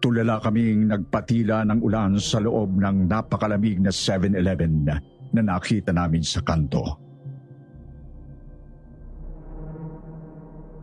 Tulala 0.00 0.40
kaming 0.40 0.88
nagpatila 0.88 1.64
ng 1.64 1.80
ulan 1.80 2.20
sa 2.20 2.40
loob 2.40 2.76
ng 2.76 3.08
napakalamig 3.08 3.80
na 3.80 3.88
7-Eleven 3.88 4.88
na 5.32 5.40
nakita 5.40 5.92
namin 5.92 6.20
sa 6.20 6.44
kanto. 6.44 6.84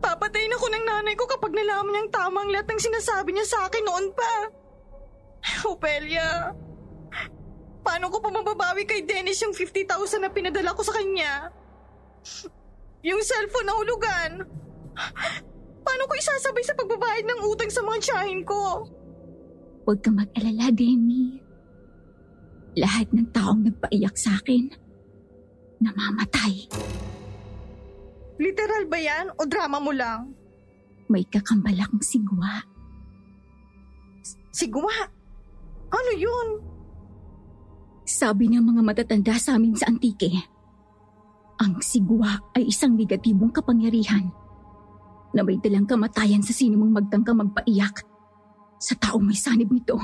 Papatayin 0.02 0.56
ako 0.58 0.66
ng 0.66 0.84
nanay 0.86 1.14
ko 1.14 1.24
kapag 1.30 1.54
nalaman 1.54 1.94
niyang 1.94 2.10
tama 2.10 2.42
ang 2.42 2.50
lahat 2.50 2.66
ng 2.66 2.80
sinasabi 2.82 3.30
niya 3.30 3.46
sa 3.46 3.58
akin 3.70 3.84
noon 3.86 4.06
pa. 4.10 4.32
Opelia, 5.70 6.50
Paano 7.82 8.06
ko 8.14 8.22
pa 8.22 8.30
mababawi 8.30 8.86
kay 8.86 9.02
Dennis 9.02 9.42
yung 9.42 9.50
50,000 9.50 10.22
na 10.22 10.30
pinadala 10.30 10.70
ko 10.70 10.86
sa 10.86 10.94
kanya? 10.94 11.50
Yung 13.02 13.18
cellphone 13.22 13.66
na 13.66 13.74
hulugan. 13.74 14.30
Paano 15.82 16.02
ko 16.06 16.12
isasabay 16.14 16.62
sa 16.62 16.78
pagbabayad 16.78 17.26
ng 17.26 17.40
utang 17.50 17.70
sa 17.70 17.82
mga 17.82 17.98
tiyahin 17.98 18.42
ko? 18.46 18.86
Huwag 19.82 19.98
kang 19.98 20.14
mag-alala, 20.14 20.70
Demi. 20.70 21.42
Lahat 22.78 23.10
ng 23.10 23.26
taong 23.34 23.66
nagpaiyak 23.66 24.14
sa 24.14 24.38
akin, 24.38 24.70
namamatay. 25.82 26.70
Literal 28.38 28.86
ba 28.86 28.98
yan 29.02 29.34
o 29.34 29.42
drama 29.44 29.82
mo 29.82 29.90
lang? 29.92 30.32
May 31.10 31.26
kakambal 31.26 31.76
akong 31.76 32.00
sigwa. 32.00 32.64
Sigwa? 34.54 34.94
Ano 35.92 36.12
yun? 36.16 36.48
Sabi 38.06 38.48
ng 38.48 38.62
mga 38.62 38.82
matatanda 38.86 39.34
sa 39.36 39.58
amin 39.58 39.76
sa 39.76 39.90
antike, 39.90 40.30
ang 41.62 41.78
sigwa 41.78 42.42
ay 42.58 42.66
isang 42.66 42.98
negatibong 42.98 43.54
kapangyarihan 43.54 44.26
na 45.30 45.40
may 45.46 45.62
dalang 45.62 45.86
kamatayan 45.86 46.42
sa 46.42 46.50
sino 46.50 46.74
mang 46.76 46.90
magtangka 46.90 47.32
magpaiyak 47.32 48.02
sa 48.82 48.98
taong 48.98 49.22
may 49.22 49.38
sanib 49.38 49.70
nito. 49.70 49.94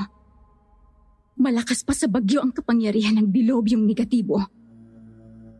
Malakas 1.35 1.83
pa 1.83 1.91
sa 1.91 2.07
bagyo 2.07 2.39
ang 2.39 2.55
kapangyarihan 2.55 3.19
ng 3.19 3.27
dilobyong 3.27 3.83
negatibo 3.83 4.39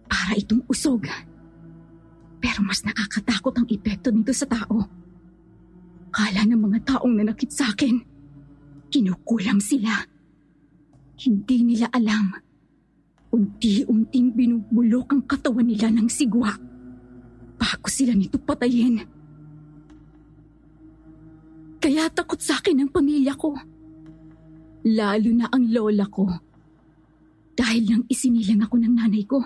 para 0.07 0.39
itong 0.39 0.63
usog. 0.71 1.03
Pero 2.39 2.59
mas 2.63 2.81
nakakatakot 2.87 3.53
ang 3.59 3.67
epekto 3.67 4.09
nito 4.09 4.31
sa 4.31 4.47
tao. 4.47 4.87
Kala 6.09 6.47
ng 6.47 6.57
mga 6.57 6.79
taong 6.95 7.13
nanakit 7.19 7.51
sa 7.51 7.69
akin, 7.69 7.99
kinukulam 8.89 9.59
sila. 9.61 9.93
Hindi 11.19 11.67
nila 11.67 11.91
alam. 11.91 12.48
Unti-unting 13.29 14.33
binubulok 14.33 15.13
ang 15.13 15.21
katawan 15.29 15.69
nila 15.69 15.93
ng 15.93 16.09
sigwa 16.09 16.49
bago 17.59 17.87
sila 17.91 18.15
nito 18.15 18.39
patayin. 18.41 19.03
Kaya 21.79 22.09
takot 22.11 22.39
sa 22.39 22.57
akin 22.57 22.83
ang 22.83 22.91
pamilya 22.91 23.35
ko. 23.35 23.55
Lalo 24.89 25.29
na 25.35 25.47
ang 25.51 25.67
lola 25.69 26.07
ko. 26.07 26.27
Dahil 27.55 27.83
nang 27.87 28.03
isinilang 28.07 28.63
ako 28.63 28.75
ng 28.79 28.93
nanay 28.95 29.23
ko, 29.27 29.43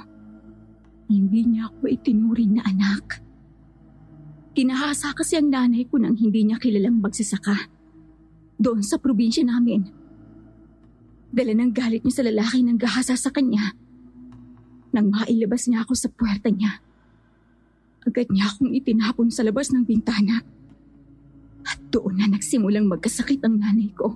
hindi 1.09 1.45
niya 1.45 1.69
ako 1.69 1.89
itinuring 1.89 2.61
na 2.61 2.63
anak. 2.65 3.21
Kinahasa 4.53 5.17
kasi 5.17 5.41
ang 5.41 5.49
nanay 5.49 5.89
ko 5.89 5.97
nang 5.97 6.13
hindi 6.13 6.45
niya 6.45 6.61
kilalang 6.61 7.01
magsasaka. 7.01 7.69
Doon 8.61 8.85
sa 8.85 9.01
probinsya 9.01 9.41
namin. 9.41 10.02
Dala 11.33 11.51
ng 11.57 11.73
galit 11.73 12.05
niya 12.05 12.21
sa 12.21 12.27
lalaki 12.29 12.61
ng 12.61 12.77
gahasa 12.77 13.17
sa 13.17 13.33
kanya. 13.33 13.73
Nang 14.93 15.09
mailabas 15.09 15.65
niya 15.65 15.81
ako 15.81 15.97
sa 15.97 16.13
puwerta 16.13 16.53
niya. 16.53 16.77
Agad 18.05 18.29
niya 18.29 18.53
akong 18.53 18.69
itinapon 18.69 19.33
sa 19.33 19.41
labas 19.41 19.73
ng 19.73 19.81
bintana. 19.81 20.45
At 21.65 21.81
doon 21.89 22.21
na 22.21 22.29
nagsimulang 22.29 22.85
magkasakit 22.85 23.41
ang 23.41 23.57
nanay 23.57 23.89
ko. 23.97 24.13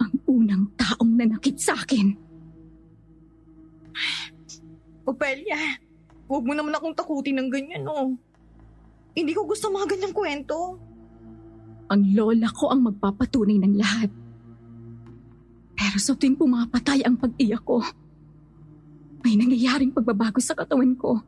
Ang 0.00 0.16
unang 0.24 0.72
taong 0.80 1.12
nanakit 1.12 1.60
sa 1.60 1.76
akin. 1.76 2.16
Opelia, 5.04 5.76
huwag 6.24 6.44
mo 6.48 6.56
naman 6.56 6.72
akong 6.72 6.96
takutin 6.96 7.36
ng 7.36 7.52
ganyan, 7.52 7.84
no? 7.84 8.16
Hindi 9.12 9.36
ko 9.36 9.44
gusto 9.44 9.68
mga 9.68 9.92
ganyang 9.92 10.16
kwento. 10.16 10.80
Ang 11.92 12.16
lola 12.16 12.48
ko 12.48 12.72
ang 12.72 12.80
magpapatunay 12.88 13.60
ng 13.60 13.74
lahat. 13.76 14.10
Pero 15.76 15.96
sa 16.00 16.16
tuwing 16.16 16.40
pumapatay 16.40 17.04
ang 17.04 17.20
pag-iyak 17.20 17.62
ko, 17.62 17.84
may 19.22 19.36
nangyayaring 19.36 19.92
pagbabago 19.92 20.40
sa 20.40 20.56
katawan 20.56 20.96
ko. 20.96 21.20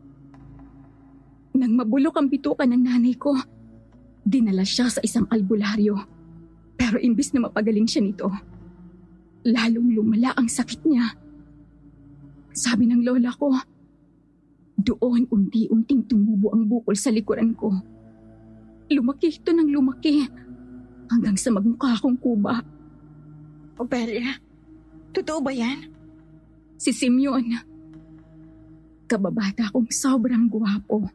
Nang 1.52 1.76
mabulok 1.76 2.16
ang 2.16 2.32
bituka 2.32 2.64
ng 2.64 2.80
nanay 2.80 3.12
ko, 3.18 3.36
dinala 4.24 4.64
siya 4.64 4.88
sa 4.88 5.04
isang 5.04 5.28
albularyo. 5.28 6.00
Pero 6.78 6.96
imbis 6.96 7.34
na 7.34 7.44
mapagaling 7.44 7.90
siya 7.90 8.02
nito, 8.06 8.30
lalong 9.44 9.92
lumala 9.92 10.32
ang 10.38 10.46
sakit 10.46 10.80
niya. 10.86 11.12
Sabi 12.54 12.86
ng 12.88 13.02
lola 13.02 13.34
ko, 13.34 13.52
doon 14.78 15.26
unti-unting 15.26 16.06
tumubo 16.06 16.54
ang 16.54 16.70
bukol 16.70 16.94
sa 16.94 17.10
likuran 17.10 17.50
ko. 17.58 17.74
Lumaki 18.88 19.34
ito 19.34 19.50
ng 19.50 19.68
lumaki 19.74 20.22
hanggang 21.10 21.34
sa 21.34 21.50
magmukha 21.50 21.98
akong 21.98 22.16
kuba. 22.16 22.62
Opelia, 23.78 24.34
totoo 25.14 25.38
ba 25.38 25.54
yan? 25.54 25.86
Si 26.74 26.90
Simeon. 26.90 27.46
Kababata 29.06 29.70
akong 29.70 29.86
sobrang 29.86 30.50
guwapo. 30.50 31.06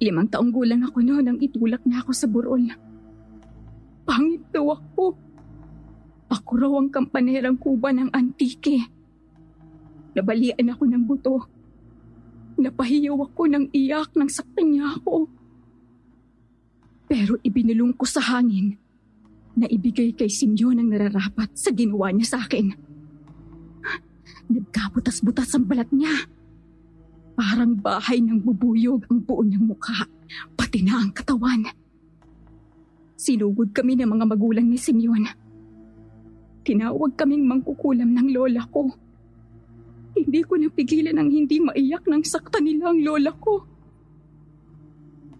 Limang 0.00 0.28
taong 0.28 0.52
gulang 0.52 0.84
ako 0.84 1.00
noon 1.00 1.24
nang 1.24 1.40
itulak 1.40 1.80
na 1.88 2.04
ako 2.04 2.12
sa 2.12 2.28
burol. 2.28 2.64
Pangit 4.04 4.44
daw 4.52 4.76
ako. 4.76 5.16
Ako 6.28 6.50
raw 6.56 6.72
ang 6.80 6.88
kampanerang 6.92 7.56
kuba 7.56 7.92
ng 7.92 8.12
antike. 8.12 8.84
Nabalian 10.16 10.72
ako 10.72 10.84
ng 10.84 11.04
buto. 11.04 11.36
Napahiyaw 12.60 13.16
ako 13.24 13.42
ng 13.48 13.64
iyak 13.72 14.12
nang 14.16 14.28
saktan 14.28 14.72
niya 14.72 15.00
ako. 15.00 15.28
Pero 17.08 17.36
ibinulong 17.40 17.92
ko 17.96 18.04
sa 18.08 18.24
hangin 18.24 18.79
na 19.60 19.68
ibigay 19.68 20.16
kay 20.16 20.32
Simeon 20.32 20.80
ang 20.80 20.88
nararapat 20.88 21.52
sa 21.52 21.68
ginawa 21.68 22.08
niya 22.08 22.36
sa 22.36 22.38
akin. 22.40 22.72
Nagkabutas-butas 24.50 25.52
ang 25.54 25.68
balat 25.68 25.92
niya. 25.92 26.10
Parang 27.36 27.76
bahay 27.76 28.24
ng 28.24 28.40
bubuyog 28.40 29.06
ang 29.12 29.20
buo 29.22 29.44
niyang 29.44 29.68
mukha, 29.68 30.08
pati 30.56 30.80
na 30.80 31.04
ang 31.04 31.12
katawan. 31.12 31.68
Sinugod 33.20 33.76
kami 33.76 34.00
ng 34.00 34.08
mga 34.08 34.24
magulang 34.24 34.66
ni 34.66 34.80
Simeon. 34.80 35.28
Tinawag 36.64 37.16
kaming 37.16 37.44
mangkukulam 37.44 38.16
ng 38.16 38.28
lola 38.32 38.64
ko. 38.68 38.88
Hindi 40.16 40.40
ko 40.44 40.56
napigilan 40.56 41.16
ang 41.16 41.30
hindi 41.32 41.60
maiyak 41.60 42.04
nang 42.08 42.24
sakta 42.24 42.60
nila 42.60 42.92
ang 42.92 43.00
lola 43.00 43.32
ko. 43.36 43.64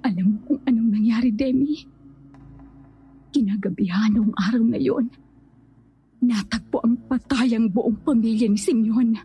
Alam 0.01 0.25
mo 0.33 0.39
kung 0.49 0.61
anong 0.65 0.91
nangyari, 0.97 1.29
Demi? 1.29 2.00
Kinagabihan 3.31 4.11
noong 4.15 4.35
araw 4.35 4.63
na 4.67 4.79
yon. 4.79 5.07
Natagpo 6.21 6.83
ang 6.85 6.99
patay 7.09 7.57
ang 7.57 7.73
buong 7.73 8.03
pamilya 8.05 8.51
ni 8.51 8.61
Simeon. 8.61 9.17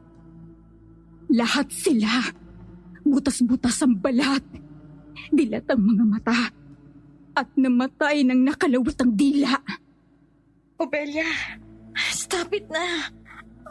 Lahat 1.33 1.67
sila. 1.73 2.31
Butas-butas 3.03 3.81
ang 3.83 3.99
balat. 3.99 4.45
Dilat 5.33 5.67
ang 5.67 5.81
mga 5.83 6.05
mata. 6.05 6.39
At 7.35 7.51
namatay 7.59 8.23
ng 8.23 8.47
nakalawit 8.47 8.95
ang 9.01 9.11
dila. 9.11 9.59
Opelia, 10.79 11.27
stop 12.15 12.51
it 12.55 12.67
na. 12.71 13.11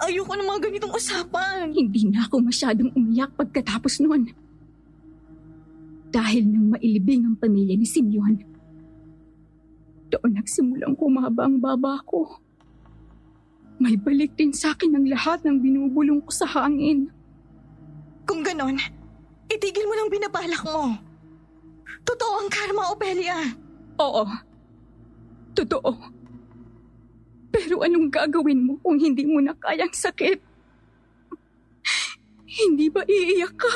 Ayoko 0.04 0.34
ng 0.36 0.44
mga 0.44 0.60
ganitong 0.68 0.94
usapan. 0.94 1.70
Hindi 1.72 2.10
na 2.10 2.26
ako 2.26 2.44
masyadong 2.44 2.90
umiyak 2.92 3.32
pagkatapos 3.38 4.02
noon. 4.04 4.28
Dahil 6.10 6.44
nang 6.46 6.76
mailibing 6.76 7.24
ang 7.24 7.36
pamilya 7.38 7.74
ni 7.78 7.86
Simeon, 7.86 8.53
doon 10.14 10.38
nagsimulang 10.38 10.94
kumaba 10.94 11.50
ang 11.50 11.58
baba 11.58 11.98
ko. 12.06 12.38
May 13.82 13.98
balik 13.98 14.38
din 14.38 14.54
sa 14.54 14.70
akin 14.70 14.94
ang 14.94 15.06
lahat 15.10 15.42
ng 15.42 15.58
binubulong 15.58 16.22
ko 16.22 16.30
sa 16.30 16.46
hangin. 16.46 17.10
Kung 18.22 18.46
ganon, 18.46 18.78
itigil 19.50 19.90
mo 19.90 19.94
lang 19.98 20.08
binabalak 20.14 20.62
mo. 20.62 20.94
Totoo 22.06 22.46
ang 22.46 22.50
karma, 22.52 22.94
Opelia. 22.94 23.34
Oo. 23.98 24.22
Totoo. 25.58 25.90
Pero 27.50 27.82
anong 27.82 28.10
gagawin 28.10 28.66
mo 28.66 28.78
kung 28.82 28.98
hindi 28.98 29.26
mo 29.26 29.42
na 29.42 29.54
kayang 29.58 29.94
sakit? 29.94 30.38
Hindi 32.46 32.86
ba 32.86 33.02
iiyak 33.02 33.54
ka? 33.58 33.74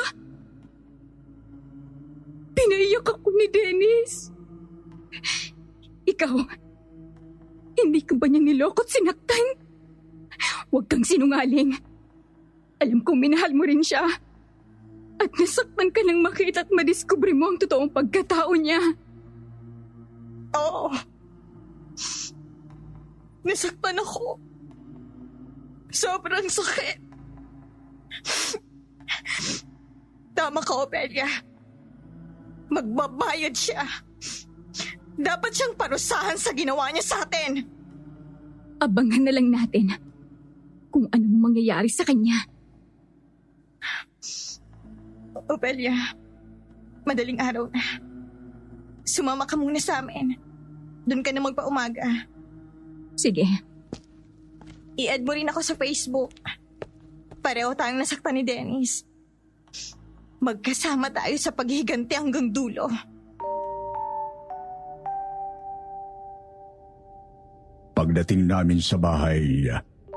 Pinaiyak 2.54 3.06
ako 3.06 3.28
ni 3.34 3.46
Dennis. 3.50 4.30
Ikaw, 6.18 6.34
hindi 7.78 8.02
ka 8.02 8.18
ba 8.18 8.26
niya 8.26 8.42
nilokot 8.42 8.90
sinaktan? 8.90 9.54
Huwag 10.74 10.90
kang 10.90 11.06
sinungaling. 11.06 11.78
Alam 12.82 13.06
kong 13.06 13.22
minahal 13.22 13.54
mo 13.54 13.62
rin 13.62 13.86
siya. 13.86 14.02
At 15.22 15.30
nasaktan 15.38 15.94
ka 15.94 16.02
nang 16.02 16.18
makita 16.18 16.66
at 16.66 16.74
madiskubre 16.74 17.30
mo 17.30 17.54
ang 17.54 17.58
totoong 17.62 17.94
pagkatao 17.94 18.50
niya. 18.58 18.82
Oo. 20.58 20.90
Nasaktan 23.46 24.02
ako. 24.02 24.42
Sobrang 25.94 26.50
sakit. 26.50 26.98
Tama 30.34 30.66
ka, 30.66 30.82
Opelia. 30.82 31.30
Magbabayad 32.74 33.54
siya. 33.54 33.86
Dapat 35.18 35.50
siyang 35.50 35.74
parusahan 35.74 36.38
sa 36.38 36.54
ginawa 36.54 36.88
niya 36.94 37.02
sa 37.02 37.16
atin. 37.26 37.66
Abangan 38.78 39.22
na 39.26 39.32
lang 39.34 39.50
natin. 39.50 39.98
kung 40.88 41.04
anong 41.12 41.52
mangyayari 41.52 41.90
sa 41.92 42.04
kanya. 42.04 42.48
Opelia, 45.48 45.94
madaling 47.04 47.38
araw 47.40 47.68
na. 47.68 47.82
Sumama 49.04 49.48
ka 49.48 49.56
muna 49.56 49.80
sa 49.80 50.00
amin. 50.00 50.36
Doon 51.08 51.24
ka 51.24 51.32
na 51.32 51.40
magpaumaga. 51.40 52.28
Sige. 53.16 53.44
I-add 54.98 55.24
mo 55.24 55.32
rin 55.32 55.48
ako 55.48 55.60
sa 55.62 55.78
Facebook. 55.78 56.34
Pareho 57.38 57.72
tayong 57.72 58.02
nasaktan 58.02 58.36
ni 58.36 58.42
Dennis. 58.44 59.06
Magkasama 60.42 61.08
tayo 61.14 61.36
sa 61.38 61.54
paghiganti 61.54 62.18
hanggang 62.18 62.50
dulo. 62.50 62.90
Pagdating 67.98 68.46
namin 68.46 68.78
sa 68.78 68.94
bahay, 68.94 69.66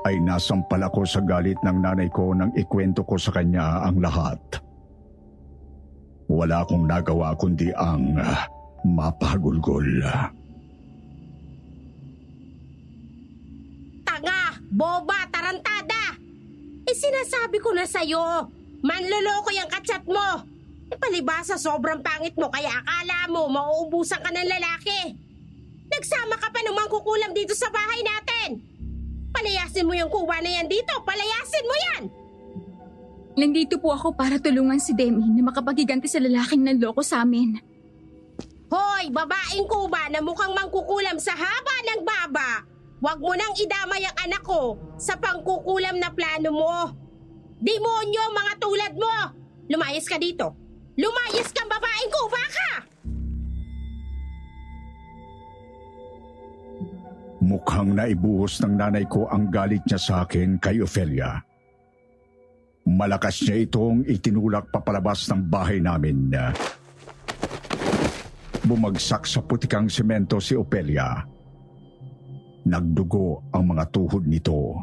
ay 0.06 0.14
nasampal 0.22 0.86
ako 0.86 1.02
sa 1.02 1.18
galit 1.18 1.58
ng 1.66 1.82
nanay 1.82 2.06
ko 2.14 2.30
nang 2.30 2.54
ikwento 2.54 3.02
ko 3.02 3.18
sa 3.18 3.34
kanya 3.34 3.82
ang 3.82 3.98
lahat. 3.98 4.38
Wala 6.30 6.62
akong 6.62 6.86
nagawa 6.86 7.34
kundi 7.34 7.74
ang 7.74 8.22
mapagulgol. 8.86 9.98
Tanga! 14.06 14.54
Boba! 14.70 15.26
Tarantada! 15.34 16.14
Eh 16.86 16.94
sinasabi 16.94 17.58
ko 17.58 17.74
na 17.74 17.82
sa'yo, 17.82 18.46
manloloko 18.86 19.50
yung 19.58 19.66
kachat 19.66 20.06
mo. 20.06 20.46
Eh, 20.86 20.98
palibasa 21.02 21.58
sobrang 21.58 21.98
pangit 21.98 22.38
mo 22.38 22.46
kaya 22.46 22.78
akala 22.78 23.26
mo 23.26 23.50
mauubusan 23.50 24.22
ka 24.22 24.30
ng 24.30 24.46
lalaki. 24.46 25.21
Nagsama 25.92 26.40
ka 26.40 26.48
pa 26.48 26.60
ng 26.64 26.76
mangkukulam 26.76 27.36
dito 27.36 27.52
sa 27.52 27.68
bahay 27.68 28.00
natin. 28.00 28.64
Palayasin 29.32 29.84
mo 29.84 29.92
yung 29.92 30.12
kuwa 30.12 30.40
na 30.40 30.50
yan 30.60 30.68
dito. 30.68 30.92
Palayasin 31.04 31.68
mo 31.68 31.76
yan! 31.76 32.02
Nandito 33.32 33.80
po 33.80 33.96
ako 33.96 34.12
para 34.12 34.36
tulungan 34.36 34.76
si 34.76 34.92
Demi 34.92 35.24
na 35.32 35.40
makapaghiganti 35.40 36.04
sa 36.04 36.20
lalaking 36.20 36.68
nanloko 36.68 37.00
sa 37.00 37.24
amin. 37.24 37.56
Hoy, 38.68 39.08
babaeng 39.08 39.68
kuba 39.68 40.08
na 40.12 40.20
mukhang 40.20 40.52
mangkukulam 40.52 41.16
sa 41.16 41.32
haba 41.36 41.76
ng 41.92 42.00
baba. 42.04 42.64
Huwag 43.00 43.18
mo 43.20 43.32
nang 43.34 43.56
idamay 43.56 44.04
ang 44.04 44.16
anak 44.28 44.44
ko 44.44 44.76
sa 45.00 45.16
pangkukulam 45.16 45.96
na 45.96 46.12
plano 46.12 46.50
mo. 46.52 46.76
Demonyo 47.60 48.22
mga 48.32 48.54
tulad 48.60 48.92
mo! 48.96 49.16
Lumayas 49.68 50.04
ka 50.08 50.20
dito. 50.20 50.56
Lumayas 50.96 51.52
kang 51.56 51.72
babaeng 51.72 52.12
kuba 52.12 52.42
ka! 52.52 52.91
Mukhang 57.42 57.98
naibuhos 57.98 58.62
ng 58.62 58.78
nanay 58.78 59.02
ko 59.10 59.26
ang 59.26 59.50
galit 59.50 59.82
niya 59.90 59.98
sa 59.98 60.22
akin 60.22 60.62
kay 60.62 60.78
Ophelia. 60.78 61.42
Malakas 62.86 63.42
niya 63.42 63.66
itong 63.66 64.06
itinulak 64.06 64.70
papalabas 64.70 65.26
ng 65.26 65.50
bahay 65.50 65.82
namin. 65.82 66.30
Bumagsak 68.62 69.26
sa 69.26 69.42
putikang 69.42 69.90
semento 69.90 70.38
si 70.38 70.54
Ophelia. 70.54 71.18
Nagdugo 72.62 73.50
ang 73.50 73.74
mga 73.74 73.90
tuhod 73.90 74.22
nito. 74.22 74.78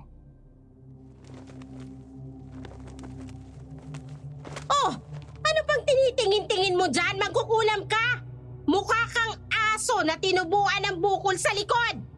Oh, 4.67 4.91
ano 5.39 5.59
pang 5.63 5.83
tinitingin-tingin 5.87 6.75
mo 6.75 6.91
dyan? 6.91 7.23
Magkukulam 7.23 7.87
ka! 7.87 8.19
Mukha 8.67 9.07
kang 9.15 9.39
aso 9.47 10.03
na 10.03 10.19
tinubuan 10.19 10.83
ng 10.91 10.99
bukol 10.99 11.39
sa 11.39 11.55
likod! 11.55 12.08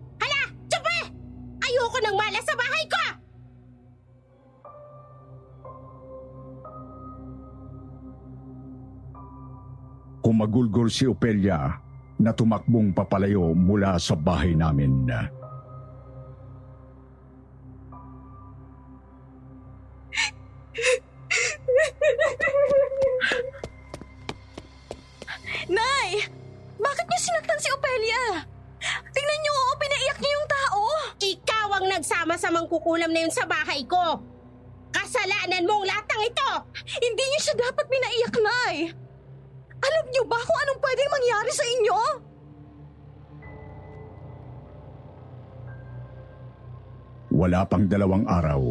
Ayoko 1.72 2.04
ng 2.04 2.16
malas 2.20 2.44
sa 2.44 2.56
bahay 2.60 2.84
ko! 2.84 3.04
Kumagulgol 10.20 10.92
si 10.92 11.08
Ophelia 11.08 11.80
na 12.20 12.36
tumakbong 12.36 12.92
papalayo 12.92 13.56
mula 13.56 13.96
sa 14.04 14.20
bahay 14.20 14.52
namin. 14.52 15.08
Mangkukulam 32.82 33.14
na 33.14 33.22
yun 33.22 33.34
sa 33.34 33.46
bahay 33.46 33.86
ko! 33.86 34.18
Kasalanan 34.92 35.70
mong 35.70 35.86
lahat 35.86 36.06
ng 36.10 36.24
ito! 36.26 36.52
Hindi 36.98 37.24
niyo 37.24 37.40
siya 37.40 37.56
dapat 37.70 37.86
pinaiyak, 37.86 38.36
Nay. 38.42 38.76
Alam 39.82 40.06
niyo 40.10 40.24
ba 40.26 40.38
kung 40.42 40.60
anong 40.66 40.82
pwedeng 40.82 41.14
mangyari 41.14 41.52
sa 41.54 41.66
inyo? 41.66 42.00
Wala 47.32 47.62
pang 47.66 47.86
dalawang 47.88 48.26
araw. 48.28 48.62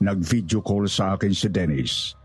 Nag-video 0.00 0.64
call 0.64 0.88
sa 0.88 1.14
akin 1.14 1.34
si 1.34 1.46
Dennis. 1.52 2.16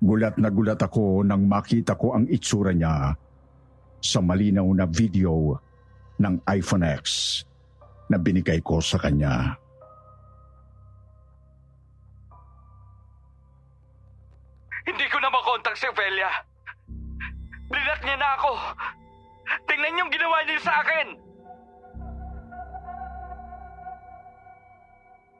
Gulat 0.00 0.36
na 0.40 0.48
gulat 0.48 0.80
ako 0.80 1.22
nang 1.24 1.44
makita 1.44 1.94
ko 1.94 2.16
ang 2.16 2.24
itsura 2.28 2.72
niya 2.72 3.14
sa 4.00 4.18
malinaw 4.24 4.64
na 4.72 4.88
video 4.88 5.56
ng 6.20 6.40
iPhone 6.48 6.84
X 6.88 7.04
na 8.10 8.18
binigay 8.18 8.58
ko 8.58 8.82
sa 8.82 8.98
kanya. 8.98 9.54
Hindi 14.82 15.06
ko 15.06 15.22
na 15.22 15.30
makontak 15.30 15.78
si 15.78 15.86
Ophelia. 15.86 16.30
Blinak 17.70 18.00
niya 18.02 18.18
na 18.18 18.28
ako. 18.34 18.52
Tingnan 19.70 20.00
yung 20.02 20.10
ginawa 20.10 20.42
niya 20.42 20.58
sa 20.58 20.74
akin. 20.82 21.08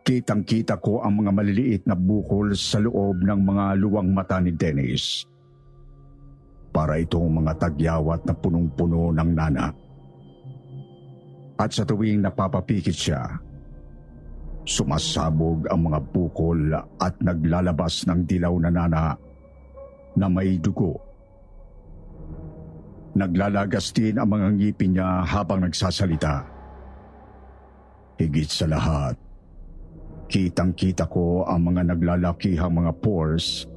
Kitang-kita 0.07 0.79
ko 0.79 1.03
ang 1.03 1.23
mga 1.23 1.31
maliliit 1.35 1.83
na 1.87 1.99
bukol 1.99 2.55
sa 2.55 2.79
loob 2.79 3.23
ng 3.23 3.41
mga 3.43 3.65
luwang 3.79 4.11
mata 4.15 4.39
ni 4.39 4.55
Dennis. 4.55 5.27
Para 6.71 7.03
itong 7.03 7.43
mga 7.43 7.59
tagyawat 7.59 8.23
na 8.27 8.35
punong-puno 8.35 9.11
ng 9.11 9.31
nana. 9.35 9.90
At 11.61 11.77
sa 11.77 11.85
tuwing 11.85 12.25
napapapikit 12.25 12.97
siya, 12.97 13.21
sumasabog 14.65 15.69
ang 15.69 15.93
mga 15.93 16.01
bukol 16.09 16.73
at 16.73 17.13
naglalabas 17.21 18.09
ng 18.09 18.25
dilaw 18.25 18.57
na 18.65 18.71
nana 18.73 19.13
na 20.17 20.27
may 20.33 20.57
dugo. 20.57 20.97
Naglalagas 23.13 23.93
din 23.93 24.17
ang 24.17 24.33
mga 24.33 24.49
ngipin 24.57 24.97
niya 24.97 25.21
habang 25.21 25.61
nagsasalita. 25.61 26.49
Higit 28.17 28.49
sa 28.49 28.65
lahat, 28.65 29.21
kitang-kita 30.33 31.05
ko 31.13 31.45
ang 31.45 31.69
mga 31.69 31.93
naglalakihang 31.93 32.73
mga 32.73 32.93
pores 33.05 33.69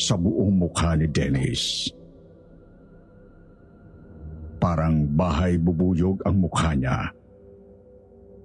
sa 0.00 0.16
buong 0.16 0.64
mukha 0.64 0.96
ni 0.96 1.08
Dennis. 1.12 1.92
Parang 4.76 5.08
bahay 5.08 5.56
bubuyog 5.56 6.20
ang 6.28 6.36
mukha 6.44 6.76
niya. 6.76 7.08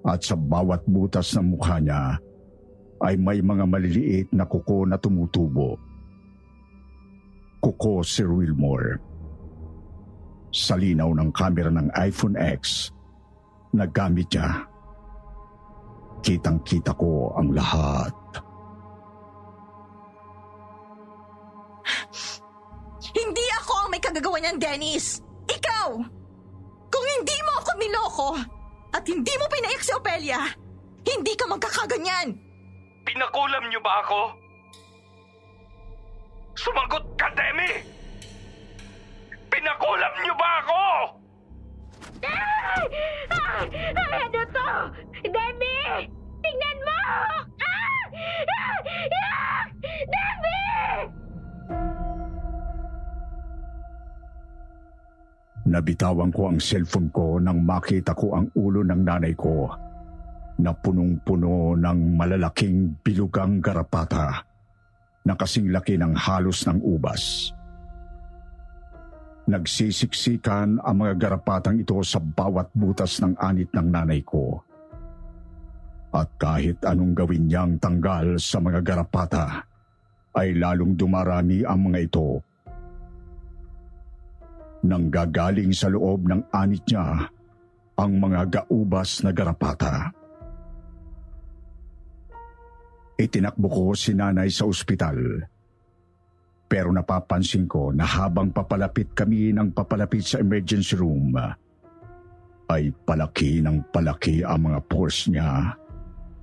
At 0.08 0.24
sa 0.24 0.40
bawat 0.40 0.88
butas 0.88 1.36
ng 1.36 1.60
mukha 1.60 1.76
niya 1.84 2.16
ay 3.04 3.20
may 3.20 3.44
mga 3.44 3.68
maliliit 3.68 4.32
na 4.32 4.48
kuko 4.48 4.88
na 4.88 4.96
tumutubo. 4.96 5.76
Kuko 7.60 8.00
Sir 8.08 8.32
Wilmore. 8.32 8.96
Sa 10.56 10.80
linaw 10.80 11.12
ng 11.12 11.36
kamera 11.36 11.68
ng 11.68 11.92
iPhone 12.00 12.40
X 12.40 12.88
na 13.76 13.84
gamit 13.92 14.32
niya, 14.32 14.64
kitang-kita 16.24 16.96
ko 16.96 17.36
ang 17.36 17.52
lahat. 17.52 18.16
Hindi 23.20 23.46
ako 23.60 23.72
ang 23.84 23.88
may 23.92 24.00
kagagawa 24.00 24.40
niyan, 24.40 24.56
Dennis. 24.64 25.20
Ikaw! 25.52 26.21
Hindi 27.12 27.38
mo 27.44 27.52
ako 27.60 27.72
niloko 27.76 28.30
at 28.92 29.04
hindi 29.08 29.34
mo 29.40 29.46
pinaiyak 29.52 29.84
si 29.84 29.92
Ophelia, 29.96 30.42
hindi 31.04 31.34
ka 31.36 31.46
magkakaganyan. 31.48 32.36
Pinakulam 33.08 33.64
niyo 33.68 33.80
ba 33.84 34.04
ako? 34.06 34.20
Sumagot 36.56 37.06
ka, 37.16 37.28
Demi! 37.34 37.82
Pinakulam 39.52 40.14
niyo 40.24 40.34
ba 40.36 40.50
ako? 40.64 40.82
Ah! 42.24 42.80
Ah! 43.32 43.62
Ano 44.28 44.42
to? 44.48 44.68
Demi! 45.26 45.78
Tingnan 46.44 46.78
mo! 46.86 47.02
Ah! 47.60 48.04
Ah! 48.46 48.78
Ah! 49.12 49.64
Demi! 49.84 50.41
Nabitawan 55.72 56.36
ko 56.36 56.52
ang 56.52 56.60
cellphone 56.60 57.08
ko 57.16 57.40
nang 57.40 57.64
makita 57.64 58.12
ko 58.12 58.36
ang 58.36 58.52
ulo 58.60 58.84
ng 58.84 59.08
nanay 59.08 59.32
ko 59.32 59.72
na 60.60 60.76
punong-puno 60.76 61.80
ng 61.80 62.00
malalaking 62.20 63.00
bilugang 63.00 63.64
garapata 63.64 64.44
na 65.24 65.34
kasing 65.40 65.72
laki 65.72 65.96
ng 65.96 66.12
halos 66.12 66.68
ng 66.68 66.76
ubas. 66.84 67.56
Nagsisiksikan 69.48 70.84
ang 70.84 70.96
mga 71.00 71.16
garapatang 71.16 71.80
ito 71.80 72.04
sa 72.04 72.20
bawat 72.20 72.68
butas 72.76 73.24
ng 73.24 73.40
anit 73.40 73.72
ng 73.72 73.88
nanay 73.88 74.20
ko. 74.28 74.60
At 76.12 76.36
kahit 76.36 76.84
anong 76.84 77.16
gawin 77.16 77.48
niyang 77.48 77.80
tanggal 77.80 78.36
sa 78.44 78.60
mga 78.60 78.84
garapata, 78.84 79.64
ay 80.36 80.52
lalong 80.52 81.00
dumarami 81.00 81.64
ang 81.64 81.88
mga 81.88 82.12
ito. 82.12 82.51
Nang 84.82 85.14
gagaling 85.14 85.74
sa 85.74 85.90
loob 85.94 86.26
ng 86.26 86.42
anit 86.50 86.82
niya 86.90 87.30
ang 88.02 88.12
mga 88.18 88.66
gaubas 88.66 89.22
na 89.22 89.30
garapata. 89.30 90.10
Itinakbo 93.22 93.68
ko 93.70 93.86
si 93.94 94.18
nanay 94.18 94.50
sa 94.50 94.66
ospital. 94.66 95.46
Pero 96.66 96.90
napapansin 96.90 97.70
ko 97.70 97.94
na 97.94 98.08
habang 98.08 98.50
papalapit 98.50 99.14
kami 99.14 99.54
ng 99.54 99.76
papalapit 99.76 100.26
sa 100.26 100.42
emergency 100.42 100.98
room, 100.98 101.36
ay 102.72 102.90
palaki 103.04 103.60
ng 103.60 103.92
palaki 103.92 104.42
ang 104.48 104.72
mga 104.72 104.80
pores 104.88 105.28
niya 105.28 105.76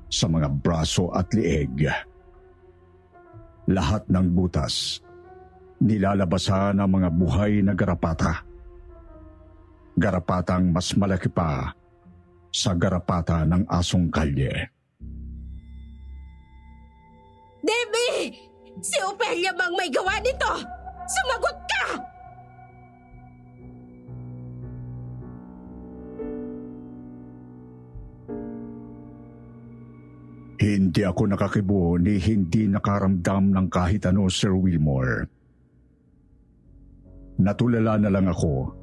sa 0.06 0.26
mga 0.28 0.48
braso 0.60 1.08
at 1.16 1.32
lieg. 1.32 1.88
Lahat 3.72 4.04
ng 4.08 4.26
butas, 4.36 5.00
nilalabasan 5.78 6.82
ng 6.82 6.88
mga 6.90 7.08
buhay 7.14 7.62
na 7.62 7.72
garapata. 7.74 8.42
Garapatang 9.98 10.70
mas 10.70 10.94
malaki 10.94 11.26
pa 11.30 11.74
sa 12.54 12.74
garapata 12.74 13.42
ng 13.46 13.66
asong 13.66 14.10
kalye. 14.10 14.70
Debbie! 17.62 18.48
Si 18.78 18.94
Opelia 19.02 19.50
bang 19.50 19.74
may 19.74 19.90
gawa 19.90 20.22
nito? 20.22 20.52
Sumagot 21.02 21.58
ka! 21.66 21.84
Hindi 30.58 31.02
ako 31.06 31.22
nakakibo 31.30 31.98
ni 31.98 32.18
hindi 32.18 32.66
nakaramdam 32.66 33.54
ng 33.54 33.66
kahit 33.70 34.06
ano, 34.10 34.26
Sir 34.26 34.54
Wilmore. 34.54 35.37
Natulala 37.48 37.96
na 37.96 38.12
lang 38.12 38.28
ako 38.28 38.76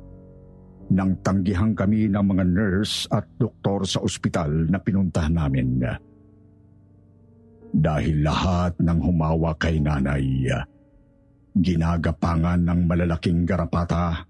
nang 0.89 1.21
tanggihan 1.21 1.77
kami 1.77 2.09
ng 2.09 2.25
mga 2.33 2.43
nurse 2.49 3.05
at 3.13 3.29
doktor 3.37 3.85
sa 3.85 4.01
ospital 4.01 4.49
na 4.65 4.81
pinuntahan 4.81 5.37
namin. 5.37 5.85
Dahil 7.69 8.25
lahat 8.25 8.73
ng 8.81 8.99
humawa 9.05 9.53
kay 9.61 9.77
nanay, 9.77 10.49
ginagapangan 11.53 12.65
ng 12.65 12.79
malalaking 12.89 13.45
garapata 13.45 14.25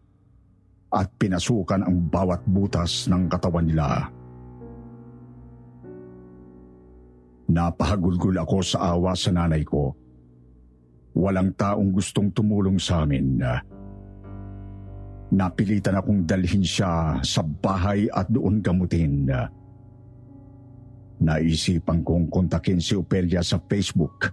at 0.92 1.08
pinasukan 1.16 1.88
ang 1.88 2.12
bawat 2.12 2.44
butas 2.44 3.08
ng 3.08 3.32
katawan 3.32 3.72
nila. 3.72 4.12
Napahagulgul 7.48 8.36
ako 8.36 8.60
sa 8.60 9.00
awa 9.00 9.16
sa 9.16 9.32
nanay 9.32 9.64
ko. 9.64 9.96
Walang 11.16 11.56
taong 11.56 11.96
gustong 11.96 12.36
tumulong 12.36 12.76
sa 12.76 13.08
amin. 13.08 13.40
Napilitan 15.36 16.00
akong 16.00 16.24
dalhin 16.24 16.64
siya 16.64 17.20
sa 17.20 17.44
bahay 17.44 18.08
at 18.08 18.32
doon 18.32 18.64
gamutin. 18.64 19.28
Naisipan 21.20 22.08
kong 22.08 22.32
kontakin 22.32 22.80
si 22.80 22.96
Opelia 22.96 23.44
sa 23.44 23.60
Facebook. 23.68 24.32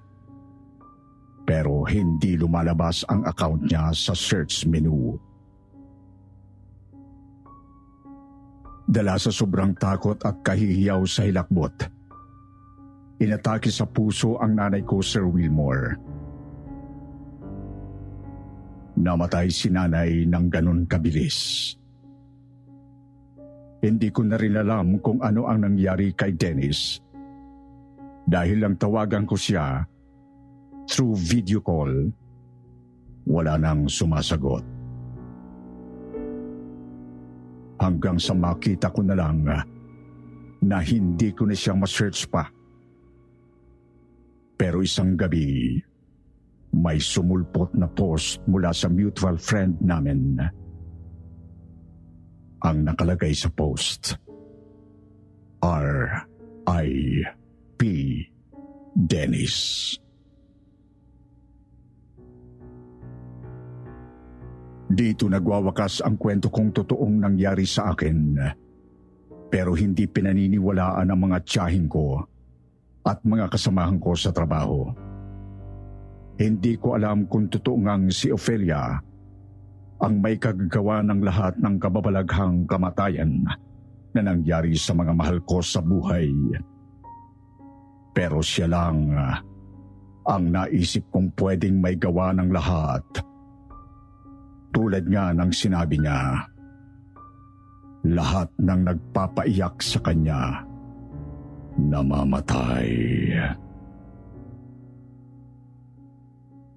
Pero 1.42 1.82
hindi 1.90 2.38
lumalabas 2.38 3.02
ang 3.10 3.26
account 3.26 3.66
niya 3.66 3.90
sa 3.90 4.14
search 4.14 4.62
menu. 4.70 5.18
Dala 8.86 9.18
sa 9.18 9.34
sobrang 9.34 9.74
takot 9.74 10.22
at 10.22 10.38
kahihiyaw 10.46 11.02
sa 11.02 11.26
hilakbot, 11.26 11.74
inatake 13.18 13.74
sa 13.74 13.90
puso 13.90 14.38
ang 14.38 14.54
nanay 14.54 14.86
ko, 14.86 15.02
Sir 15.02 15.26
Wilmore. 15.26 16.11
Namatay 19.02 19.50
si 19.50 19.66
nanay 19.66 20.30
ng 20.30 20.46
ganun 20.46 20.86
kabilis. 20.86 21.74
Hindi 23.82 24.14
ko 24.14 24.22
na 24.22 24.38
rin 24.38 24.54
alam 24.54 25.02
kung 25.02 25.18
ano 25.18 25.50
ang 25.50 25.66
nangyari 25.66 26.14
kay 26.14 26.38
Dennis. 26.38 27.02
Dahil 28.22 28.62
lang 28.62 28.78
tawagan 28.78 29.26
ko 29.26 29.34
siya 29.34 29.82
through 30.86 31.18
video 31.18 31.58
call, 31.58 31.90
wala 33.26 33.58
nang 33.58 33.90
sumasagot. 33.90 34.62
Hanggang 37.82 38.22
sa 38.22 38.38
makita 38.38 38.94
ko 38.94 39.02
na 39.02 39.18
lang 39.18 39.42
na 40.62 40.78
hindi 40.78 41.34
ko 41.34 41.50
na 41.50 41.58
siya 41.58 41.74
ma-search 41.74 42.30
pa. 42.30 42.46
Pero 44.54 44.78
isang 44.86 45.18
gabi, 45.18 45.74
may 46.72 46.96
sumulpot 46.96 47.76
na 47.76 47.84
post 47.84 48.40
mula 48.48 48.72
sa 48.72 48.88
mutual 48.88 49.36
friend 49.36 49.76
namin. 49.84 50.40
Ang 52.64 52.88
nakalagay 52.88 53.36
sa 53.36 53.52
post, 53.52 54.16
R.I.P. 55.60 57.80
Dennis. 58.92 59.56
Dito 64.92 65.24
nagwawakas 65.24 66.04
ang 66.04 66.20
kwento 66.20 66.52
kong 66.52 66.76
totoong 66.76 67.24
nangyari 67.24 67.64
sa 67.64 67.96
akin. 67.96 68.36
Pero 69.48 69.72
hindi 69.72 70.04
pinaniniwalaan 70.04 71.08
ng 71.08 71.20
mga 71.28 71.38
tiyahin 71.48 71.88
ko 71.88 72.20
at 73.04 73.20
mga 73.24 73.48
kasamahan 73.48 73.96
ko 73.96 74.12
sa 74.12 74.32
trabaho. 74.32 74.92
Hindi 76.40 76.80
ko 76.80 76.96
alam 76.96 77.28
kung 77.28 77.48
totoo 77.48 77.76
ngang 77.84 78.08
si 78.08 78.32
Ophelia 78.32 78.96
ang 80.02 80.18
may 80.18 80.34
kagagawa 80.34 81.04
ng 81.06 81.20
lahat 81.22 81.54
ng 81.62 81.78
kababalaghang 81.78 82.66
kamatayan 82.66 83.46
na 84.12 84.20
nangyari 84.20 84.74
sa 84.74 84.92
mga 84.92 85.14
mahal 85.14 85.38
ko 85.46 85.62
sa 85.62 85.78
buhay. 85.78 86.28
Pero 88.10 88.42
siya 88.42 88.66
lang 88.66 89.14
ang 90.26 90.44
naisip 90.50 91.06
kong 91.14 91.32
pwedeng 91.38 91.78
may 91.78 91.94
gawa 91.94 92.34
ng 92.34 92.50
lahat. 92.50 93.04
Tulad 94.74 95.06
nga 95.06 95.30
ng 95.30 95.50
sinabi 95.54 96.02
niya, 96.02 96.48
lahat 98.02 98.50
ng 98.58 98.80
nagpapaiyak 98.90 99.78
sa 99.78 100.02
kanya 100.02 100.66
namamatay. 101.78 102.90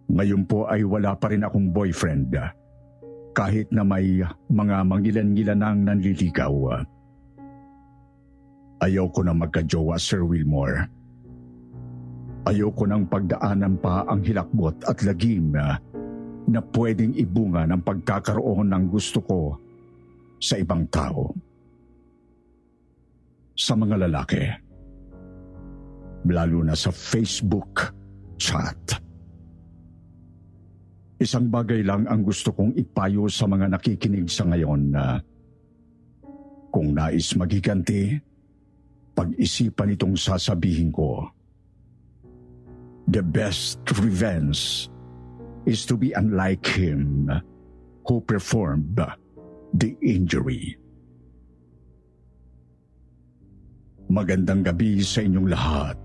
Ngayon 0.05 0.45
po 0.45 0.69
ay 0.69 0.85
wala 0.85 1.17
pa 1.17 1.33
rin 1.33 1.41
akong 1.41 1.73
boyfriend 1.73 2.37
kahit 3.35 3.67
na 3.73 3.83
may 3.83 4.23
mga 4.47 4.75
mangilan-ngilan 4.87 5.59
ang 5.59 5.83
nanliligaw. 5.83 6.85
Ayaw 8.79 9.05
ko 9.11 9.25
na 9.25 9.33
magka-jowa, 9.35 9.99
Sir 9.99 10.23
Wilmore. 10.23 10.87
Ayaw 12.45 12.69
ko 12.77 12.85
nang 12.85 13.09
pagdaanan 13.09 13.81
pa 13.81 14.05
ang 14.05 14.21
hilakbot 14.21 14.77
at 14.85 15.01
lagim 15.01 15.57
na 16.45 16.59
pwedeng 16.77 17.17
ibunga 17.17 17.65
ng 17.65 17.81
pagkakaroon 17.81 18.69
ng 18.69 18.85
gusto 18.87 19.19
ko 19.25 19.57
sa 20.37 20.61
ibang 20.61 20.85
tao. 20.93 21.33
Sa 23.57 23.73
mga 23.73 24.05
lalaki. 24.05 24.43
Lalo 26.29 26.59
na 26.61 26.77
sa 26.77 26.93
Facebook 26.93 27.89
chat. 28.37 29.04
Isang 31.15 31.47
bagay 31.47 31.79
lang 31.87 32.03
ang 32.11 32.27
gusto 32.27 32.51
kong 32.51 32.75
ipayo 32.75 33.31
sa 33.31 33.47
mga 33.47 33.71
nakikinig 33.71 34.27
sa 34.27 34.43
ngayon 34.43 34.81
na 34.91 35.23
kung 36.75 36.91
nais 36.91 37.31
magiganti, 37.39 38.19
pag-isipan 39.15 39.95
itong 39.95 40.19
sasabihin 40.19 40.91
ko. 40.91 41.23
The 43.07 43.23
best 43.23 43.79
revenge 43.95 44.91
is 45.63 45.87
to 45.87 45.95
be 45.95 46.11
unlike 46.11 46.67
him 46.67 47.31
who 48.03 48.19
performed 48.19 48.99
the 49.71 49.95
injury. 50.03 50.75
Magandang 54.11 54.67
gabi 54.67 54.99
sa 54.99 55.23
inyong 55.23 55.47
lahat 55.47 55.95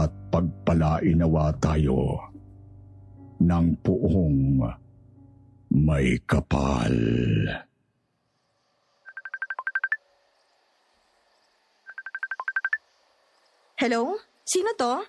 at 0.00 0.10
pagpalainawa 0.32 1.52
tayo 1.60 2.33
ng 3.44 3.76
puong 3.84 4.64
may 5.68 6.16
kapal. 6.24 6.96
Hello? 13.76 14.16
Sino 14.48 14.72
to? 14.80 15.04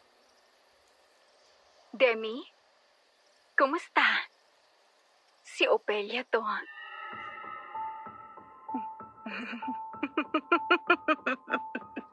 Demi? 1.95 2.43
Kumusta? 3.55 4.27
Si 5.47 5.63
Opelia 5.63 6.27
to. 6.27 6.43